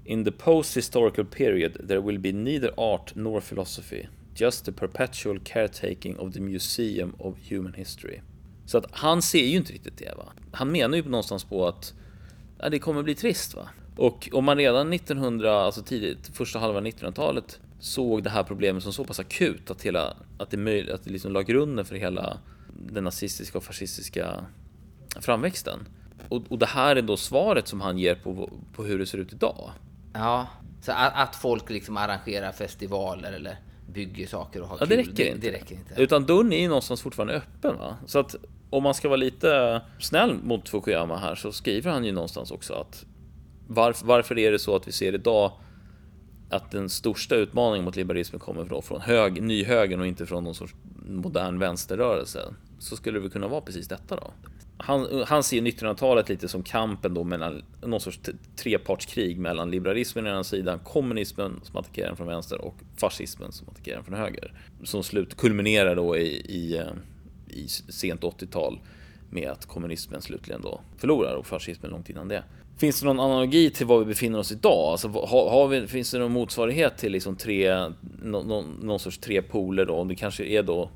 In 0.04 0.24
the 0.24 0.32
post-historical 0.32 1.24
period 1.24 1.88
there 1.88 2.00
will 2.00 2.18
be 2.18 2.32
neither 2.32 2.70
art 2.76 3.12
nor 3.14 3.40
philosophy, 3.40 4.08
just 4.34 4.64
the 4.64 4.72
perpetual 4.72 5.40
caretaking 5.44 6.18
of 6.18 6.32
the 6.32 6.40
museum 6.40 7.14
of 7.18 7.34
human 7.50 7.74
history. 7.74 8.20
Så 8.66 8.78
att 8.78 8.86
han 8.90 9.22
ser 9.22 9.46
ju 9.46 9.56
inte 9.56 9.72
riktigt 9.72 9.98
det. 9.98 10.14
Va? 10.16 10.32
Han 10.52 10.72
menar 10.72 10.96
ju 10.96 11.04
någonstans 11.04 11.44
på 11.44 11.68
att 11.68 11.94
ja, 12.58 12.68
det 12.68 12.78
kommer 12.78 13.02
bli 13.02 13.14
trist. 13.14 13.54
va. 13.54 13.68
Och 13.96 14.28
om 14.32 14.44
man 14.44 14.56
redan 14.56 14.92
1900, 14.92 15.62
alltså 15.62 15.82
tidigt, 15.82 16.30
första 16.32 16.58
halvan 16.58 16.86
1900-talet 16.86 17.60
såg 17.80 18.22
det 18.22 18.30
här 18.30 18.42
problemet 18.42 18.82
som 18.82 18.92
så 18.92 19.04
pass 19.04 19.20
akut 19.20 19.70
att, 19.70 19.82
hela, 19.82 20.16
att 20.38 20.50
det, 20.50 20.56
möj, 20.56 20.90
att 20.90 21.04
det 21.04 21.10
liksom 21.10 21.32
la 21.32 21.42
grunden 21.42 21.84
för 21.84 21.94
hela 21.94 22.38
den 22.92 23.04
nazistiska 23.04 23.58
och 23.58 23.64
fascistiska 23.64 24.44
framväxten. 25.20 25.78
Och, 26.28 26.42
och 26.48 26.58
det 26.58 26.66
här 26.66 26.96
är 26.96 27.02
då 27.02 27.16
svaret 27.16 27.68
som 27.68 27.80
han 27.80 27.98
ger 27.98 28.14
på, 28.14 28.50
på 28.72 28.84
hur 28.84 28.98
det 28.98 29.06
ser 29.06 29.18
ut 29.18 29.32
idag. 29.32 29.70
Ja, 30.12 30.46
så 30.82 30.92
att, 30.92 31.12
att 31.14 31.36
folk 31.36 31.70
liksom 31.70 31.96
arrangerar 31.96 32.52
festivaler 32.52 33.32
eller 33.32 33.56
bygger 33.92 34.26
saker 34.26 34.62
och 34.62 34.68
har 34.68 34.76
Ja, 34.80 34.86
kul. 34.86 34.88
det 34.88 34.96
räcker 34.96 35.26
inte. 35.34 35.46
Det 35.50 35.52
räcker 35.52 35.74
inte. 35.74 35.94
Utan 36.02 36.26
dörren 36.26 36.52
är 36.52 36.60
ju 36.60 36.68
någonstans 36.68 37.02
fortfarande 37.02 37.34
öppen. 37.34 37.78
Va? 37.78 37.96
Så 38.06 38.18
att 38.18 38.34
om 38.70 38.82
man 38.82 38.94
ska 38.94 39.08
vara 39.08 39.16
lite 39.16 39.80
snäll 39.98 40.34
mot 40.42 40.68
Fukuyama 40.68 41.16
här 41.16 41.34
så 41.34 41.52
skriver 41.52 41.90
han 41.90 42.04
ju 42.04 42.12
någonstans 42.12 42.50
också 42.50 42.74
att 42.74 43.04
varför, 43.66 44.06
varför 44.06 44.38
är 44.38 44.52
det 44.52 44.58
så 44.58 44.76
att 44.76 44.88
vi 44.88 44.92
ser 44.92 45.14
idag 45.14 45.52
att 46.50 46.70
den 46.70 46.88
största 46.88 47.34
utmaningen 47.34 47.84
mot 47.84 47.96
liberalismen 47.96 48.40
kommer 48.40 48.64
då 48.64 48.82
från 48.82 49.00
hög, 49.00 49.42
nyhögern 49.42 50.00
och 50.00 50.06
inte 50.06 50.26
från 50.26 50.44
någon 50.44 50.54
sorts 50.54 50.74
modern 51.06 51.58
vänsterrörelse. 51.58 52.54
Så 52.78 52.96
skulle 52.96 53.16
det 53.18 53.22
väl 53.22 53.30
kunna 53.30 53.48
vara 53.48 53.60
precis 53.60 53.88
detta 53.88 54.16
då. 54.16 54.30
Han, 54.82 55.24
han 55.26 55.42
ser 55.42 55.60
1900-talet 55.60 56.28
lite 56.28 56.48
som 56.48 56.62
kampen 56.62 57.14
då 57.14 57.24
mellan 57.24 57.62
någon 57.82 58.00
sorts 58.00 58.20
trepartskrig 58.56 59.38
mellan 59.38 59.70
liberalismen 59.70 60.26
å 60.26 60.28
ena 60.28 60.44
sidan, 60.44 60.78
kommunismen 60.78 61.60
som 61.62 61.76
attackerar 61.76 62.06
den 62.06 62.16
från 62.16 62.26
vänster 62.26 62.60
och 62.60 62.74
fascismen 62.96 63.52
som 63.52 63.68
attackerar 63.68 63.96
den 63.96 64.04
från 64.04 64.14
höger. 64.14 64.52
Som 64.84 65.02
slut 65.02 65.36
kulminerar 65.36 65.96
då 65.96 66.16
i, 66.16 66.26
i, 66.28 66.78
eh, 66.78 66.86
i 67.48 67.68
sent 67.68 68.20
80-tal 68.20 68.80
med 69.30 69.50
att 69.50 69.66
kommunismen 69.66 70.22
slutligen 70.22 70.62
då 70.62 70.80
förlorar 70.98 71.34
och 71.34 71.46
fascismen 71.46 71.90
långt 71.90 72.10
innan 72.10 72.28
det. 72.28 72.44
Finns 72.78 73.00
det 73.00 73.06
någon 73.06 73.20
analogi 73.20 73.70
till 73.70 73.86
var 73.86 73.98
vi 73.98 74.04
befinner 74.04 74.38
oss 74.38 74.52
idag? 74.52 74.90
Alltså, 74.92 75.08
har, 75.08 75.50
har 75.50 75.68
vi, 75.68 75.86
finns 75.86 76.10
det 76.10 76.18
någon 76.18 76.32
motsvarighet 76.32 76.98
till 76.98 77.12
liksom 77.12 77.36
tre, 77.36 77.78
no, 78.22 78.42
no, 78.42 78.64
någon 78.82 78.98
sorts 78.98 79.18
tre 79.18 79.42
poler 79.42 79.86
då? 79.86 80.04
Det 80.04 80.14
kanske 80.14 80.44
är 80.44 80.62
då 80.62 80.90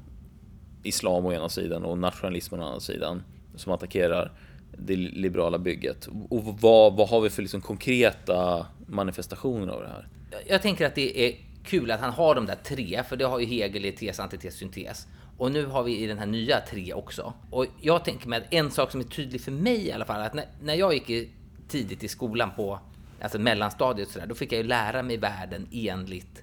islam 0.83 1.27
å 1.27 1.33
ena 1.33 1.49
sidan 1.49 1.85
och 1.85 1.99
nationalismen 1.99 2.61
å 2.61 2.65
andra 2.65 2.81
sidan 2.81 3.23
som 3.57 3.73
attackerar 3.73 4.33
det 4.79 4.97
liberala 4.97 5.59
bygget. 5.59 6.09
Och 6.31 6.45
vad, 6.45 6.97
vad 6.97 7.09
har 7.09 7.21
vi 7.21 7.31
för 7.31 7.43
liksom 7.43 7.61
konkreta 7.61 8.67
manifestationer 8.87 9.73
av 9.73 9.83
det 9.83 9.89
här? 9.89 10.09
Jag 10.47 10.63
tänker 10.63 10.87
att 10.87 10.95
det 10.95 11.29
är 11.29 11.37
kul 11.65 11.91
att 11.91 12.01
han 12.01 12.13
har 12.13 12.35
de 12.35 12.47
där 12.47 12.59
tre, 12.65 13.03
för 13.09 13.17
det 13.17 13.25
har 13.25 13.39
ju 13.39 13.47
Hegel 13.47 13.85
i 13.85 13.93
tes, 13.93 14.21
antites, 14.21 14.55
syntes. 14.55 15.07
Och 15.39 15.53
nu 15.53 15.67
har 15.67 15.83
vi 15.83 15.99
i 15.99 16.07
den 16.07 16.19
här 16.19 16.27
nya 16.27 16.61
tre 16.61 16.93
också. 16.93 17.33
Och 17.51 17.67
jag 17.81 18.05
tänker 18.05 18.29
mig 18.29 18.39
att 18.39 18.55
en 18.55 18.71
sak 18.71 18.91
som 18.91 19.01
är 19.01 19.05
tydlig 19.05 19.41
för 19.41 19.53
mig 19.53 19.87
i 19.87 19.93
alla 19.93 20.05
fall, 20.05 20.21
att 20.21 20.35
när, 20.35 20.45
när 20.63 20.75
jag 20.75 20.95
gick 20.95 21.11
i, 21.11 21.31
tidigt 21.69 22.05
i 22.05 22.09
skolan 22.09 22.51
på 22.57 22.81
alltså 23.21 23.39
mellanstadiet 23.39 24.09
så 24.09 24.19
där, 24.19 24.27
då 24.27 24.35
fick 24.35 24.53
jag 24.53 24.57
ju 24.63 24.69
lära 24.69 25.03
mig 25.03 25.17
världen 25.17 25.69
enligt 25.73 26.43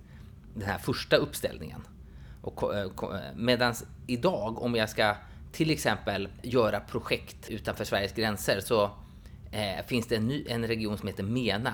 den 0.53 0.63
här 0.63 0.77
första 0.77 1.15
uppställningen. 1.15 1.81
Och, 2.41 2.75
eh, 2.75 2.83
eh, 2.83 2.89
Medan 3.35 3.73
idag, 4.07 4.63
om 4.63 4.75
jag 4.75 4.89
ska 4.89 5.15
till 5.51 5.71
exempel 5.71 6.29
göra 6.41 6.79
projekt 6.79 7.49
utanför 7.49 7.83
Sveriges 7.83 8.13
gränser, 8.13 8.59
så 8.59 8.83
eh, 9.51 9.85
finns 9.87 10.07
det 10.07 10.15
en, 10.15 10.27
ny, 10.27 10.45
en 10.47 10.67
region 10.67 10.97
som 10.97 11.07
heter 11.07 11.23
MENA, 11.23 11.73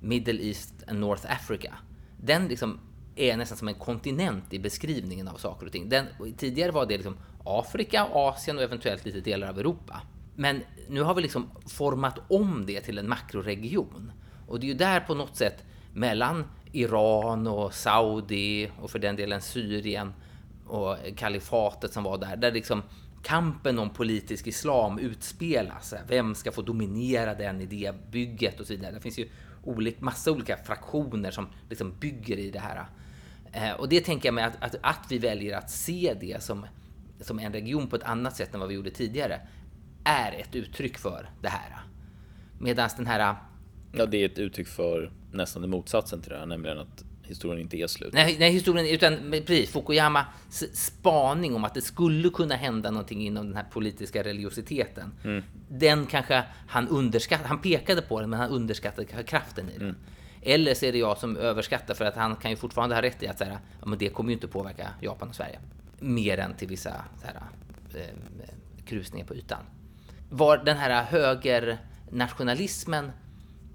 Middle 0.00 0.42
East 0.42 0.74
and 0.86 1.00
North 1.00 1.32
Africa. 1.32 1.74
Den 2.20 2.48
liksom 2.48 2.80
är 3.16 3.36
nästan 3.36 3.58
som 3.58 3.68
en 3.68 3.74
kontinent 3.74 4.52
i 4.52 4.58
beskrivningen 4.58 5.28
av 5.28 5.36
saker 5.36 5.66
och 5.66 5.72
ting. 5.72 5.88
Den, 5.88 6.06
tidigare 6.36 6.72
var 6.72 6.86
det 6.86 6.96
liksom 6.96 7.16
Afrika, 7.44 8.08
Asien 8.12 8.56
och 8.56 8.62
eventuellt 8.62 9.04
lite 9.04 9.20
delar 9.20 9.48
av 9.48 9.58
Europa. 9.58 10.02
Men 10.34 10.62
nu 10.88 11.02
har 11.02 11.14
vi 11.14 11.22
liksom 11.22 11.50
format 11.66 12.18
om 12.28 12.66
det 12.66 12.80
till 12.80 12.98
en 12.98 13.08
makroregion. 13.08 14.12
Och 14.48 14.60
det 14.60 14.66
är 14.66 14.68
ju 14.68 14.74
där 14.74 15.00
på 15.00 15.14
något 15.14 15.36
sätt 15.36 15.64
mellan 15.94 16.44
Iran 16.72 17.46
och 17.46 17.74
Saudi 17.74 18.70
och 18.80 18.90
för 18.90 18.98
den 18.98 19.16
delen 19.16 19.40
Syrien 19.40 20.12
och 20.72 20.96
kalifatet 21.16 21.92
som 21.92 22.04
var 22.04 22.18
där, 22.18 22.36
där 22.36 22.52
liksom 22.52 22.82
kampen 23.22 23.78
om 23.78 23.90
politisk 23.90 24.46
islam 24.46 24.98
utspelas. 24.98 25.94
Vem 26.08 26.34
ska 26.34 26.52
få 26.52 26.62
dominera 26.62 27.34
den 27.34 27.60
idébygget 27.60 28.60
och 28.60 28.66
så 28.66 28.72
vidare. 28.72 28.92
Det 28.92 29.00
finns 29.00 29.18
ju 29.18 29.28
olika, 29.64 30.04
massa 30.04 30.32
olika 30.32 30.56
fraktioner 30.56 31.30
som 31.30 31.46
liksom 31.68 31.94
bygger 32.00 32.36
i 32.36 32.50
det 32.50 32.58
här. 32.58 32.86
Eh, 33.52 33.72
och 33.72 33.88
det 33.88 34.00
tänker 34.00 34.28
jag 34.28 34.34
mig 34.34 34.44
att, 34.44 34.56
att, 34.60 34.74
att, 34.82 35.06
vi 35.08 35.18
väljer 35.18 35.58
att 35.58 35.70
se 35.70 36.16
det 36.20 36.42
som, 36.42 36.66
som 37.20 37.38
en 37.38 37.52
region 37.52 37.88
på 37.88 37.96
ett 37.96 38.04
annat 38.04 38.36
sätt 38.36 38.54
än 38.54 38.60
vad 38.60 38.68
vi 38.68 38.74
gjorde 38.74 38.90
tidigare 38.90 39.40
är 40.04 40.32
ett 40.32 40.54
uttryck 40.54 40.98
för 40.98 41.30
det 41.40 41.48
här. 41.48 41.80
Medan 42.58 42.90
den 42.96 43.06
här... 43.06 43.36
Ja, 43.92 44.06
det 44.06 44.16
är 44.16 44.26
ett 44.26 44.38
uttryck 44.38 44.68
för 44.68 45.12
nästan 45.32 45.62
det 45.62 45.68
motsatsen 45.68 46.20
till 46.20 46.30
det 46.30 46.38
här, 46.38 46.46
nämligen 46.46 46.78
att 46.78 47.04
historien 47.32 47.60
inte 47.60 47.76
är 47.76 47.86
slut. 47.86 48.12
Nej, 48.12 48.36
nej 48.38 48.52
historien, 48.52 48.86
utan 48.86 49.30
precis, 49.30 49.70
Fukuyamas 49.70 50.26
spaning 50.72 51.54
om 51.54 51.64
att 51.64 51.74
det 51.74 51.80
skulle 51.80 52.30
kunna 52.30 52.54
hända 52.54 52.90
någonting 52.90 53.26
inom 53.26 53.46
den 53.46 53.56
här 53.56 53.64
politiska 53.70 54.22
religiositeten. 54.22 55.12
Mm. 55.24 55.42
Den 55.68 56.06
kanske 56.06 56.44
han 56.68 56.88
underskattade, 56.88 57.48
han 57.48 57.60
pekade 57.60 58.02
på 58.02 58.20
den, 58.20 58.30
men 58.30 58.40
han 58.40 58.50
underskattade 58.50 59.22
kraften 59.22 59.70
i 59.70 59.78
den. 59.78 59.82
Mm. 59.82 59.96
Eller 60.42 60.74
så 60.74 60.86
är 60.86 60.92
det 60.92 60.98
jag 60.98 61.18
som 61.18 61.36
överskattar 61.36 61.94
för 61.94 62.04
att 62.04 62.16
han 62.16 62.36
kan 62.36 62.50
ju 62.50 62.56
fortfarande 62.56 62.94
ha 62.94 63.02
rätt 63.02 63.22
i 63.22 63.28
att 63.28 63.38
säga, 63.38 63.58
ja, 63.80 63.86
men 63.86 63.98
det 63.98 64.08
kommer 64.08 64.30
ju 64.30 64.34
inte 64.34 64.48
påverka 64.48 64.88
Japan 65.00 65.28
och 65.28 65.34
Sverige. 65.34 65.58
Mer 66.00 66.38
än 66.38 66.54
till 66.54 66.68
vissa 66.68 67.04
så 67.20 67.26
här, 67.26 67.36
eh, 67.94 68.00
krusningar 68.86 69.26
på 69.26 69.34
ytan. 69.34 69.62
Var 70.30 70.56
den 70.56 70.76
här 70.76 71.04
högernationalismen 71.04 73.12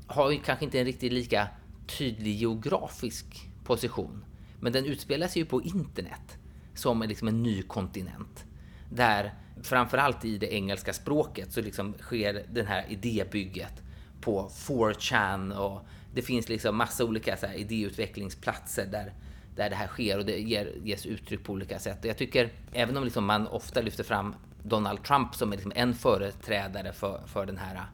har 0.08 0.32
ju 0.32 0.39
kanske 0.39 0.65
inte 0.65 0.80
en 0.80 0.86
riktigt 0.86 1.13
lika 1.13 1.48
tydlig 1.88 2.36
geografisk 2.36 3.46
position. 3.67 4.25
Men 4.60 4.73
den 4.73 4.86
utspelar 4.86 5.27
sig 5.27 5.41
ju 5.41 5.45
på 5.45 5.62
internet 5.62 6.38
som 6.73 7.01
liksom 7.01 7.27
en 7.27 7.43
ny 7.43 7.62
kontinent. 7.62 8.45
Där 8.89 9.34
framförallt 9.63 10.25
i 10.25 10.38
det 10.38 10.53
engelska 10.53 10.93
språket 10.93 11.51
så 11.53 11.62
liksom 11.62 11.93
sker 11.93 12.45
det 12.49 12.63
här 12.63 12.86
idébygget 12.89 13.82
på 14.21 14.49
4chan 14.49 15.53
och 15.53 15.86
det 16.13 16.21
finns 16.21 16.49
liksom 16.49 16.77
massa 16.77 17.06
olika 17.06 17.38
så 17.38 17.45
här 17.45 17.56
idéutvecklingsplatser 17.56 18.86
där, 18.86 19.13
där 19.56 19.69
det 19.69 19.75
här 19.75 19.88
sker 19.88 20.17
och 20.17 20.25
det 20.25 20.39
ger, 20.39 20.73
ges 20.84 21.06
uttryck 21.06 21.43
på 21.43 21.53
olika 21.53 21.80
sätt. 21.80 21.99
Och 21.99 22.06
jag 22.06 22.17
tycker, 22.17 22.49
även 22.73 22.97
om 22.97 23.03
liksom 23.03 23.25
man 23.25 23.47
ofta 23.47 23.82
lyfter 23.82 24.03
fram 24.03 24.36
Donald 24.63 25.03
Trump 25.03 25.36
som 25.36 25.51
är 25.51 25.56
liksom 25.56 25.73
en 25.75 25.93
företrädare 25.93 26.93
för, 26.93 27.21
för 27.27 27.45
den 27.45 27.58
här 27.58 27.86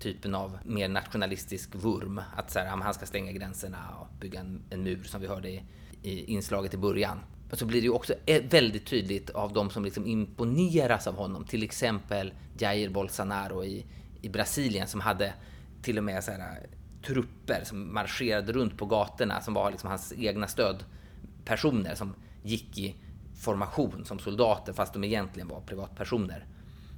typen 0.00 0.34
av 0.34 0.58
mer 0.64 0.88
nationalistisk 0.88 1.74
vurm. 1.74 2.20
Att 2.36 2.50
så 2.50 2.58
här, 2.58 2.66
han 2.66 2.94
ska 2.94 3.06
stänga 3.06 3.32
gränserna 3.32 3.78
och 4.00 4.06
bygga 4.20 4.40
en, 4.40 4.62
en 4.70 4.82
mur 4.82 5.04
som 5.04 5.20
vi 5.20 5.26
hörde 5.26 5.50
i, 5.50 5.62
i 6.02 6.24
inslaget 6.24 6.74
i 6.74 6.76
början. 6.76 7.18
Och 7.50 7.58
så 7.58 7.66
blir 7.66 7.80
det 7.80 7.84
ju 7.84 7.92
också 7.92 8.14
eh, 8.26 8.42
väldigt 8.50 8.86
tydligt 8.86 9.30
av 9.30 9.52
de 9.52 9.70
som 9.70 9.84
liksom 9.84 10.06
imponeras 10.06 11.06
av 11.06 11.16
honom. 11.16 11.44
Till 11.44 11.62
exempel 11.62 12.32
Jair 12.58 12.88
Bolsonaro 12.88 13.64
i, 13.64 13.86
i 14.22 14.28
Brasilien 14.28 14.86
som 14.86 15.00
hade 15.00 15.34
till 15.82 15.98
och 15.98 16.04
med 16.04 16.24
så 16.24 16.30
här, 16.30 16.66
trupper 17.06 17.64
som 17.64 17.94
marscherade 17.94 18.52
runt 18.52 18.78
på 18.78 18.86
gatorna 18.86 19.40
som 19.40 19.54
var 19.54 19.70
liksom 19.70 19.90
hans 19.90 20.12
egna 20.16 20.46
stödpersoner 20.46 21.94
som 21.94 22.14
gick 22.42 22.78
i 22.78 22.96
formation 23.38 24.04
som 24.04 24.18
soldater 24.18 24.72
fast 24.72 24.92
de 24.92 25.04
egentligen 25.04 25.48
var 25.48 25.60
privatpersoner. 25.60 26.46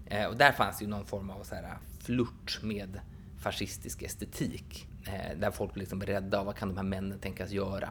Eh, 0.07 0.27
och 0.27 0.37
där 0.37 0.53
fanns 0.53 0.83
ju 0.83 0.87
någon 0.87 1.07
form 1.07 1.31
av 1.31 1.43
så 1.43 1.55
här 1.55 1.79
flört 2.03 2.59
med 2.63 3.01
fascistisk 3.39 4.03
estetik. 4.03 4.89
Eh, 5.07 5.39
där 5.39 5.51
folk 5.51 5.73
blir 5.73 5.81
liksom 5.81 6.03
rädda 6.03 6.41
av 6.41 6.47
vad 6.47 6.57
kan 6.57 6.69
de 6.69 6.77
här 6.77 6.85
männen 6.85 7.19
tänkas 7.19 7.51
göra. 7.51 7.89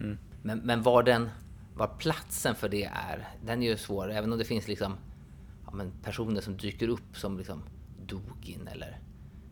Mm. 0.00 0.18
Men, 0.42 0.58
men 0.58 0.82
var 0.82 1.02
den, 1.02 1.28
var 1.74 1.86
platsen 1.86 2.54
för 2.54 2.68
det 2.68 2.84
är, 2.84 3.28
den 3.44 3.62
är 3.62 3.66
ju 3.66 3.76
svår. 3.76 4.10
Även 4.10 4.32
om 4.32 4.38
det 4.38 4.44
finns 4.44 4.68
liksom 4.68 4.96
ja, 5.66 5.72
men 5.72 5.92
personer 6.02 6.40
som 6.40 6.56
dyker 6.56 6.88
upp 6.88 7.16
som 7.16 7.38
liksom 7.38 7.62
Dugin 8.06 8.68
eller 8.72 9.00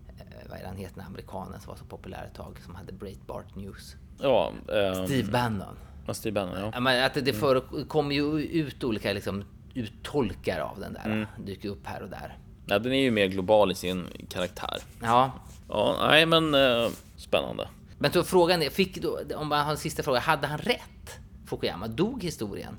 eh, 0.08 0.48
vad 0.48 0.58
är 0.58 0.62
det 0.62 0.68
han 0.68 0.76
heter, 0.76 1.02
amerikanen 1.02 1.60
som 1.60 1.70
var 1.70 1.76
så 1.76 1.84
populär 1.84 2.24
ett 2.24 2.34
tag 2.34 2.58
som 2.64 2.74
hade 2.74 2.92
Breitbart 2.92 3.56
News. 3.56 3.96
Ja, 4.20 4.52
um, 4.66 5.06
Steve 5.06 5.32
Bannon. 5.32 5.76
Ja, 6.06 6.14
Steve 6.14 6.34
Bannon, 6.34 6.60
ja. 6.60 6.70
ja 6.74 6.80
men 6.80 7.04
att 7.04 7.14
det 7.14 7.32
förekommer 7.32 8.14
ju 8.14 8.42
ut 8.42 8.84
olika 8.84 9.12
liksom, 9.12 9.44
uttolkar 9.74 10.60
av 10.60 10.80
den 10.80 10.92
där. 10.92 11.04
Mm. 11.04 11.26
Dyker 11.46 11.68
upp 11.68 11.86
här 11.86 12.02
och 12.02 12.10
där. 12.10 12.38
Ja, 12.68 12.78
den 12.78 12.92
är 12.92 13.00
ju 13.00 13.10
mer 13.10 13.26
global 13.26 13.72
i 13.72 13.74
sin 13.74 14.06
karaktär. 14.28 14.78
Ja. 15.02 15.32
Ja, 15.68 15.96
nej 16.08 16.26
men 16.26 16.54
eh, 16.54 16.88
spännande. 17.16 17.68
Men 17.98 18.12
så 18.12 18.24
frågan 18.24 18.62
är, 18.62 18.70
fick 18.70 19.02
då, 19.02 19.20
om 19.36 19.48
man 19.48 19.64
har 19.64 19.70
en 19.70 19.78
sista 19.78 20.02
fråga, 20.02 20.20
hade 20.20 20.46
han 20.46 20.58
rätt? 20.58 21.18
Fukuyama, 21.46 21.88
dog 21.88 22.22
historien? 22.24 22.78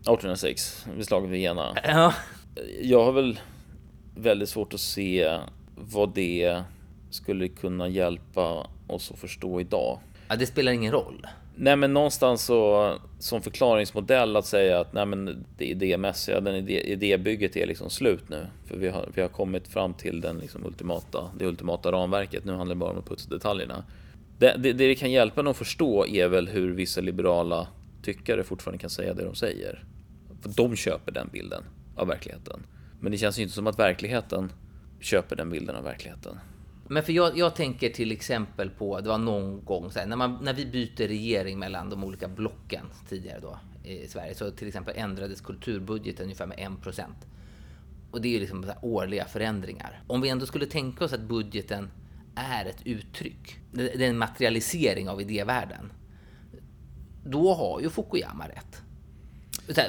1806, 0.00 0.86
vid 0.96 1.06
slaget 1.06 1.30
vid 1.30 1.40
Jena. 1.40 1.76
Ja. 1.84 2.14
Jag 2.82 3.04
har 3.04 3.12
väl 3.12 3.40
väldigt 4.16 4.48
svårt 4.48 4.74
att 4.74 4.80
se 4.80 5.38
vad 5.76 6.14
det 6.14 6.62
skulle 7.10 7.48
kunna 7.48 7.88
hjälpa 7.88 8.66
oss 8.86 9.10
att 9.10 9.18
förstå 9.18 9.60
idag. 9.60 9.98
Ja, 10.28 10.36
det 10.36 10.46
spelar 10.46 10.72
ingen 10.72 10.92
roll. 10.92 11.26
Nej, 11.58 11.76
men 11.76 11.94
någonstans 11.94 12.44
så 12.44 12.92
som 13.18 13.42
förklaringsmodell 13.42 14.36
att 14.36 14.46
säga 14.46 14.80
att 14.80 14.92
nej, 14.92 15.06
men 15.06 15.44
det 15.58 15.64
idémässiga, 15.64 16.40
den 16.40 16.54
idé, 16.54 16.80
idébygget 16.92 17.56
är 17.56 17.66
liksom 17.66 17.90
slut 17.90 18.28
nu. 18.28 18.46
För 18.64 18.76
vi 18.76 18.88
har, 18.88 19.08
vi 19.14 19.22
har 19.22 19.28
kommit 19.28 19.68
fram 19.68 19.94
till 19.94 20.20
den 20.20 20.38
liksom 20.38 20.66
ultimata, 20.66 21.30
det 21.38 21.46
ultimata 21.46 21.92
ramverket. 21.92 22.44
Nu 22.44 22.52
handlar 22.52 22.74
det 22.74 22.78
bara 22.78 22.90
om 22.90 22.98
att 22.98 23.08
putsa 23.08 23.30
detaljerna. 23.30 23.84
Det, 24.38 24.54
det, 24.58 24.72
det 24.72 24.94
kan 24.94 25.10
hjälpa 25.10 25.40
en 25.40 25.46
att 25.46 25.56
förstå 25.56 26.06
är 26.06 26.28
väl 26.28 26.48
hur 26.48 26.72
vissa 26.72 27.00
liberala 27.00 27.68
tyckare 28.02 28.44
fortfarande 28.44 28.78
kan 28.78 28.90
säga 28.90 29.14
det 29.14 29.24
de 29.24 29.34
säger. 29.34 29.84
För 30.42 30.48
de 30.48 30.76
köper 30.76 31.12
den 31.12 31.28
bilden 31.32 31.62
av 31.96 32.06
verkligheten. 32.06 32.66
Men 33.00 33.12
det 33.12 33.18
känns 33.18 33.38
ju 33.38 33.42
inte 33.42 33.54
som 33.54 33.66
att 33.66 33.78
verkligheten 33.78 34.52
köper 35.00 35.36
den 35.36 35.50
bilden 35.50 35.76
av 35.76 35.84
verkligheten. 35.84 36.38
Men 36.88 37.02
för 37.02 37.12
jag, 37.12 37.38
jag, 37.38 37.54
tänker 37.54 37.90
till 37.90 38.12
exempel 38.12 38.70
på, 38.70 39.00
det 39.00 39.08
var 39.08 39.18
någon 39.18 39.64
gång 39.64 39.90
så 39.90 39.98
här, 39.98 40.06
när, 40.06 40.16
man, 40.16 40.38
när 40.42 40.54
vi 40.54 40.66
byter 40.66 41.08
regering 41.08 41.58
mellan 41.58 41.90
de 41.90 42.04
olika 42.04 42.28
blocken 42.28 42.86
tidigare 43.08 43.40
då 43.40 43.58
i 43.84 44.08
Sverige, 44.08 44.34
så 44.34 44.50
till 44.50 44.68
exempel 44.68 44.94
ändrades 44.96 45.40
kulturbudgeten 45.40 46.24
ungefär 46.24 46.46
med 46.46 46.58
1%. 46.58 47.02
Och 48.10 48.20
det 48.20 48.28
är 48.28 48.32
ju 48.32 48.40
liksom 48.40 48.64
så 48.64 48.72
årliga 48.82 49.24
förändringar. 49.24 50.02
Om 50.06 50.20
vi 50.20 50.28
ändå 50.28 50.46
skulle 50.46 50.66
tänka 50.66 51.04
oss 51.04 51.12
att 51.12 51.20
budgeten 51.20 51.90
är 52.34 52.64
ett 52.64 52.82
uttryck, 52.86 53.58
det 53.72 53.94
är 53.94 54.00
en 54.00 54.18
materialisering 54.18 55.08
av 55.08 55.20
idévärlden, 55.20 55.92
då 57.24 57.54
har 57.54 57.80
ju 57.80 57.90
Fukuyama 57.90 58.48
rätt. 58.48 58.82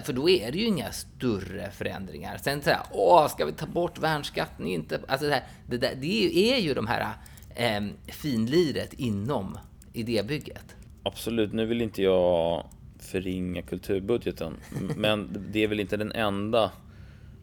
För 0.04 0.14
då 0.14 0.30
är 0.30 0.52
det 0.52 0.58
ju 0.58 0.66
inga 0.66 0.92
större 0.92 1.72
förändringar. 1.72 2.38
Sen 2.38 2.62
så 2.62 2.70
här, 2.70 2.82
åh, 2.92 3.28
ska 3.28 3.46
vi 3.46 3.52
ta 3.52 3.66
bort 3.66 4.00
värnskatten? 4.00 4.68
Inte, 4.68 5.00
alltså 5.08 5.28
det, 5.28 5.34
här, 5.34 5.44
det, 5.68 5.78
där, 5.78 5.96
det 5.96 6.54
är 6.54 6.58
ju 6.58 6.74
de 6.74 6.88
här 6.88 7.14
eh, 7.56 7.82
finliret 8.08 8.94
inom 8.94 9.58
idébygget. 9.94 10.76
Absolut, 11.04 11.54
nu 11.54 11.66
vill 11.66 11.82
inte 11.82 12.04
jag 12.04 12.66
förringa 13.00 13.62
kulturbudgeten, 13.62 14.54
men 14.98 15.46
det 15.52 15.64
är 15.64 15.68
väl 15.68 15.80
inte 15.80 15.98
den 15.98 16.12
enda 16.12 16.72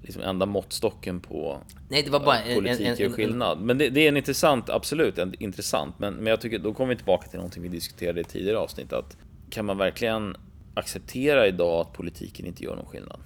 liksom 0.03 0.23
enda 0.23 0.47
måttstocken 0.47 1.21
på 1.21 1.59
Nej, 1.89 2.03
det 2.03 2.11
var 2.11 2.21
bara 2.21 2.39
en, 2.39 2.55
politik 2.55 3.01
en, 3.01 3.07
en, 3.07 3.13
skillnad. 3.13 3.61
Men 3.61 3.79
det, 3.79 3.89
det, 3.89 4.01
är 4.01 4.09
en 4.09 4.17
intressant, 4.17 4.71
absolut 4.71 5.19
en, 5.19 5.35
intressant. 5.43 5.99
Men, 5.99 6.15
men 6.15 6.27
jag 6.27 6.41
tycker 6.41 6.59
då 6.59 6.75
kommer 6.75 6.89
vi 6.89 6.97
tillbaka 6.97 7.29
till 7.29 7.37
någonting 7.37 7.63
vi 7.63 7.69
diskuterade 7.69 8.21
i 8.21 8.25
tidigare 8.25 8.59
avsnitt. 8.59 8.93
Att 8.93 9.17
kan 9.51 9.65
man 9.65 9.79
verkligen 9.79 10.37
acceptera 10.75 11.47
idag 11.47 11.81
att 11.81 11.93
politiken 11.93 12.47
inte 12.47 12.65
gör 12.65 12.77
någon 12.77 12.87
skillnad. 12.87 13.21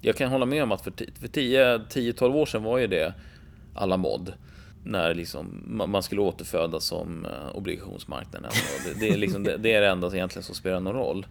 Jag 0.00 0.16
kan 0.16 0.30
hålla 0.30 0.46
med 0.46 0.62
om 0.62 0.72
att 0.72 0.84
för 0.84 0.90
10-12 0.90 2.34
år 2.34 2.46
sedan 2.46 2.62
var 2.62 2.78
ju 2.78 2.86
det 2.86 3.14
alla 3.74 3.96
mod. 3.96 4.32
När 4.84 5.14
liksom 5.14 5.64
man 5.88 6.02
skulle 6.02 6.20
återfödas 6.20 6.84
som 6.84 7.26
eh, 7.26 7.56
obligationsmarknaden. 7.56 8.50
Det, 8.84 9.00
det, 9.00 9.08
är 9.08 9.16
liksom, 9.16 9.42
det, 9.42 9.56
det 9.56 9.72
är 9.72 9.80
det 9.80 9.88
enda 9.88 10.06
egentligen 10.06 10.42
som 10.42 10.54
spelar 10.54 10.80
någon 10.80 10.94
roll. 10.94 11.26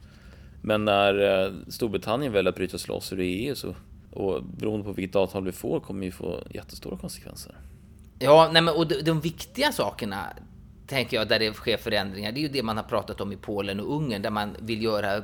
Men 0.62 0.86
när 0.86 1.44
eh, 1.44 1.52
Storbritannien 1.68 2.34
väljer 2.34 2.50
att 2.50 2.56
bryta 2.56 2.78
sig 2.78 2.88
loss 2.88 3.14
ur 3.14 3.20
EU 3.20 3.56
så 3.56 3.76
och 4.12 4.44
beroende 4.44 4.86
på 4.86 4.92
vilket 4.92 5.16
avtal 5.16 5.44
vi 5.44 5.52
får 5.52 5.80
kommer 5.80 6.06
vi 6.06 6.12
få 6.12 6.40
jättestora 6.50 6.98
konsekvenser. 6.98 7.56
Ja, 8.20 8.50
nej 8.54 8.62
men, 8.62 8.76
och 8.76 8.88
de, 8.88 9.02
de 9.02 9.20
viktiga 9.20 9.72
sakerna, 9.72 10.34
tänker 10.88 11.18
jag, 11.18 11.28
där 11.28 11.40
det 11.40 11.54
sker 11.54 11.78
förändringar, 11.78 12.32
det 12.32 12.40
är 12.40 12.42
ju 12.42 12.48
det 12.48 12.64
man 12.64 12.78
har 12.78 12.84
pratat 12.84 13.22
om 13.22 13.32
i 13.32 13.38
Polen 13.38 13.80
och 13.80 13.96
Ungern, 13.96 14.22
där 14.22 14.30
man 14.30 14.56
vill 14.60 14.84
göra 14.84 15.24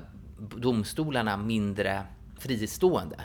domstolarna 0.58 1.38
mindre 1.38 2.04
fristående. 2.40 3.16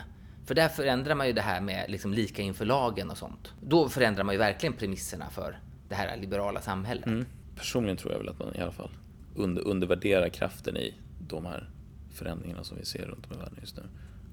För 0.45 0.55
där 0.55 0.69
förändrar 0.69 1.15
man 1.15 1.27
ju 1.27 1.33
det 1.33 1.41
här 1.41 1.61
med 1.61 1.85
liksom 1.89 2.13
lika 2.13 2.41
inför 2.41 2.65
lagen 2.65 3.09
och 3.09 3.17
sånt. 3.17 3.53
Då 3.61 3.89
förändrar 3.89 4.23
man 4.23 4.35
ju 4.35 4.39
verkligen 4.39 4.73
premisserna 4.73 5.29
för 5.29 5.59
det 5.89 5.95
här 5.95 6.17
liberala 6.17 6.61
samhället. 6.61 7.27
Personligen 7.55 7.97
tror 7.97 8.11
jag 8.11 8.19
väl 8.19 8.29
att 8.29 8.39
man 8.39 8.55
i 8.55 8.61
alla 8.61 8.71
fall 8.71 8.89
under, 9.35 9.67
undervärderar 9.67 10.29
kraften 10.29 10.77
i 10.77 10.93
de 11.27 11.45
här 11.45 11.69
förändringarna 12.13 12.63
som 12.63 12.77
vi 12.77 12.85
ser 12.85 13.05
runt 13.05 13.25
om 13.25 13.33
i 13.33 13.37
världen 13.37 13.57
just 13.61 13.77
nu. 13.77 13.83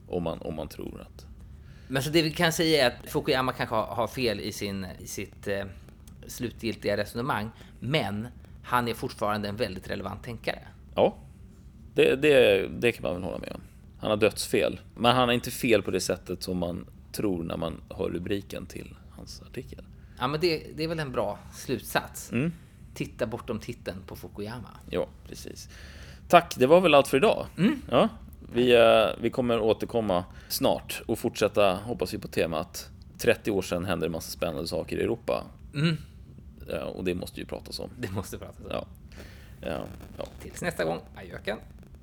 Om 0.08 0.22
man, 0.22 0.38
om 0.38 0.54
man 0.54 0.68
tror 0.68 1.00
att... 1.00 1.26
Men 1.88 2.02
så 2.02 2.10
det 2.10 2.22
vi 2.22 2.30
kan 2.30 2.52
säga 2.52 2.84
är 2.84 2.86
att 2.86 3.10
Fukuyama 3.10 3.52
kanske 3.52 3.74
har, 3.74 3.86
har 3.86 4.06
fel 4.06 4.40
i, 4.40 4.52
sin, 4.52 4.86
i 4.98 5.06
sitt 5.06 5.48
eh, 5.48 5.64
slutgiltiga 6.26 6.96
resonemang, 6.96 7.50
men 7.82 8.28
han 8.62 8.88
är 8.88 8.94
fortfarande 8.94 9.48
en 9.48 9.56
väldigt 9.56 9.90
relevant 9.90 10.22
tänkare. 10.22 10.58
Ja, 10.94 11.16
det, 11.94 12.16
det, 12.16 12.66
det 12.68 12.92
kan 12.92 13.02
man 13.02 13.14
väl 13.14 13.22
hålla 13.22 13.38
med 13.38 13.52
om. 13.54 13.60
Han 13.98 14.10
har 14.10 14.16
dödsfel. 14.16 14.80
Men 14.96 15.16
han 15.16 15.28
har 15.28 15.32
inte 15.32 15.50
fel 15.50 15.82
på 15.82 15.90
det 15.90 16.00
sättet 16.00 16.42
som 16.42 16.58
man 16.58 16.86
tror 17.12 17.44
när 17.44 17.56
man 17.56 17.80
hör 17.88 18.08
rubriken 18.08 18.66
till 18.66 18.94
hans 19.10 19.42
artikel. 19.42 19.84
Ja, 20.18 20.28
men 20.28 20.40
det, 20.40 20.66
det 20.76 20.84
är 20.84 20.88
väl 20.88 20.98
en 20.98 21.12
bra 21.12 21.38
slutsats. 21.54 22.32
Titta 22.94 23.26
bortom 23.26 23.58
titeln 23.58 23.98
på 24.06 24.16
Fukuyama. 24.16 24.68
Ja, 24.90 25.06
precis. 25.28 25.68
Tack, 26.28 26.54
det 26.58 26.66
var 26.66 26.80
väl 26.80 26.94
allt 26.94 27.08
för 27.08 27.16
idag. 27.16 27.46
Ja, 27.90 28.08
vi, 28.52 28.74
eh, 28.74 29.22
vi 29.22 29.30
kommer 29.30 29.60
återkomma 29.60 30.24
snart 30.48 31.02
och 31.06 31.18
fortsätta, 31.18 31.74
hoppas 31.74 32.14
vi, 32.14 32.18
på 32.18 32.28
temat 32.28 32.90
30 33.18 33.50
år 33.50 33.62
sedan 33.62 33.84
hände 33.84 34.06
det 34.06 34.10
massa 34.10 34.30
spännande 34.30 34.68
saker 34.68 34.96
i 34.96 35.00
Europa. 35.00 35.44
Ja, 35.72 35.80
och 36.80 37.04
det 37.04 37.14
måste 37.14 37.40
ju 37.40 37.46
pratas 37.46 37.80
om. 37.80 37.90
Det 37.98 38.10
måste 38.10 38.38
pratas 38.38 38.60
om. 38.60 38.70
Ja. 38.70 38.86
Ja, 39.60 39.84
ja. 40.18 40.26
Tills 40.40 40.62
nästa 40.62 40.84
gång, 40.84 41.00
ajöken. 41.14 41.58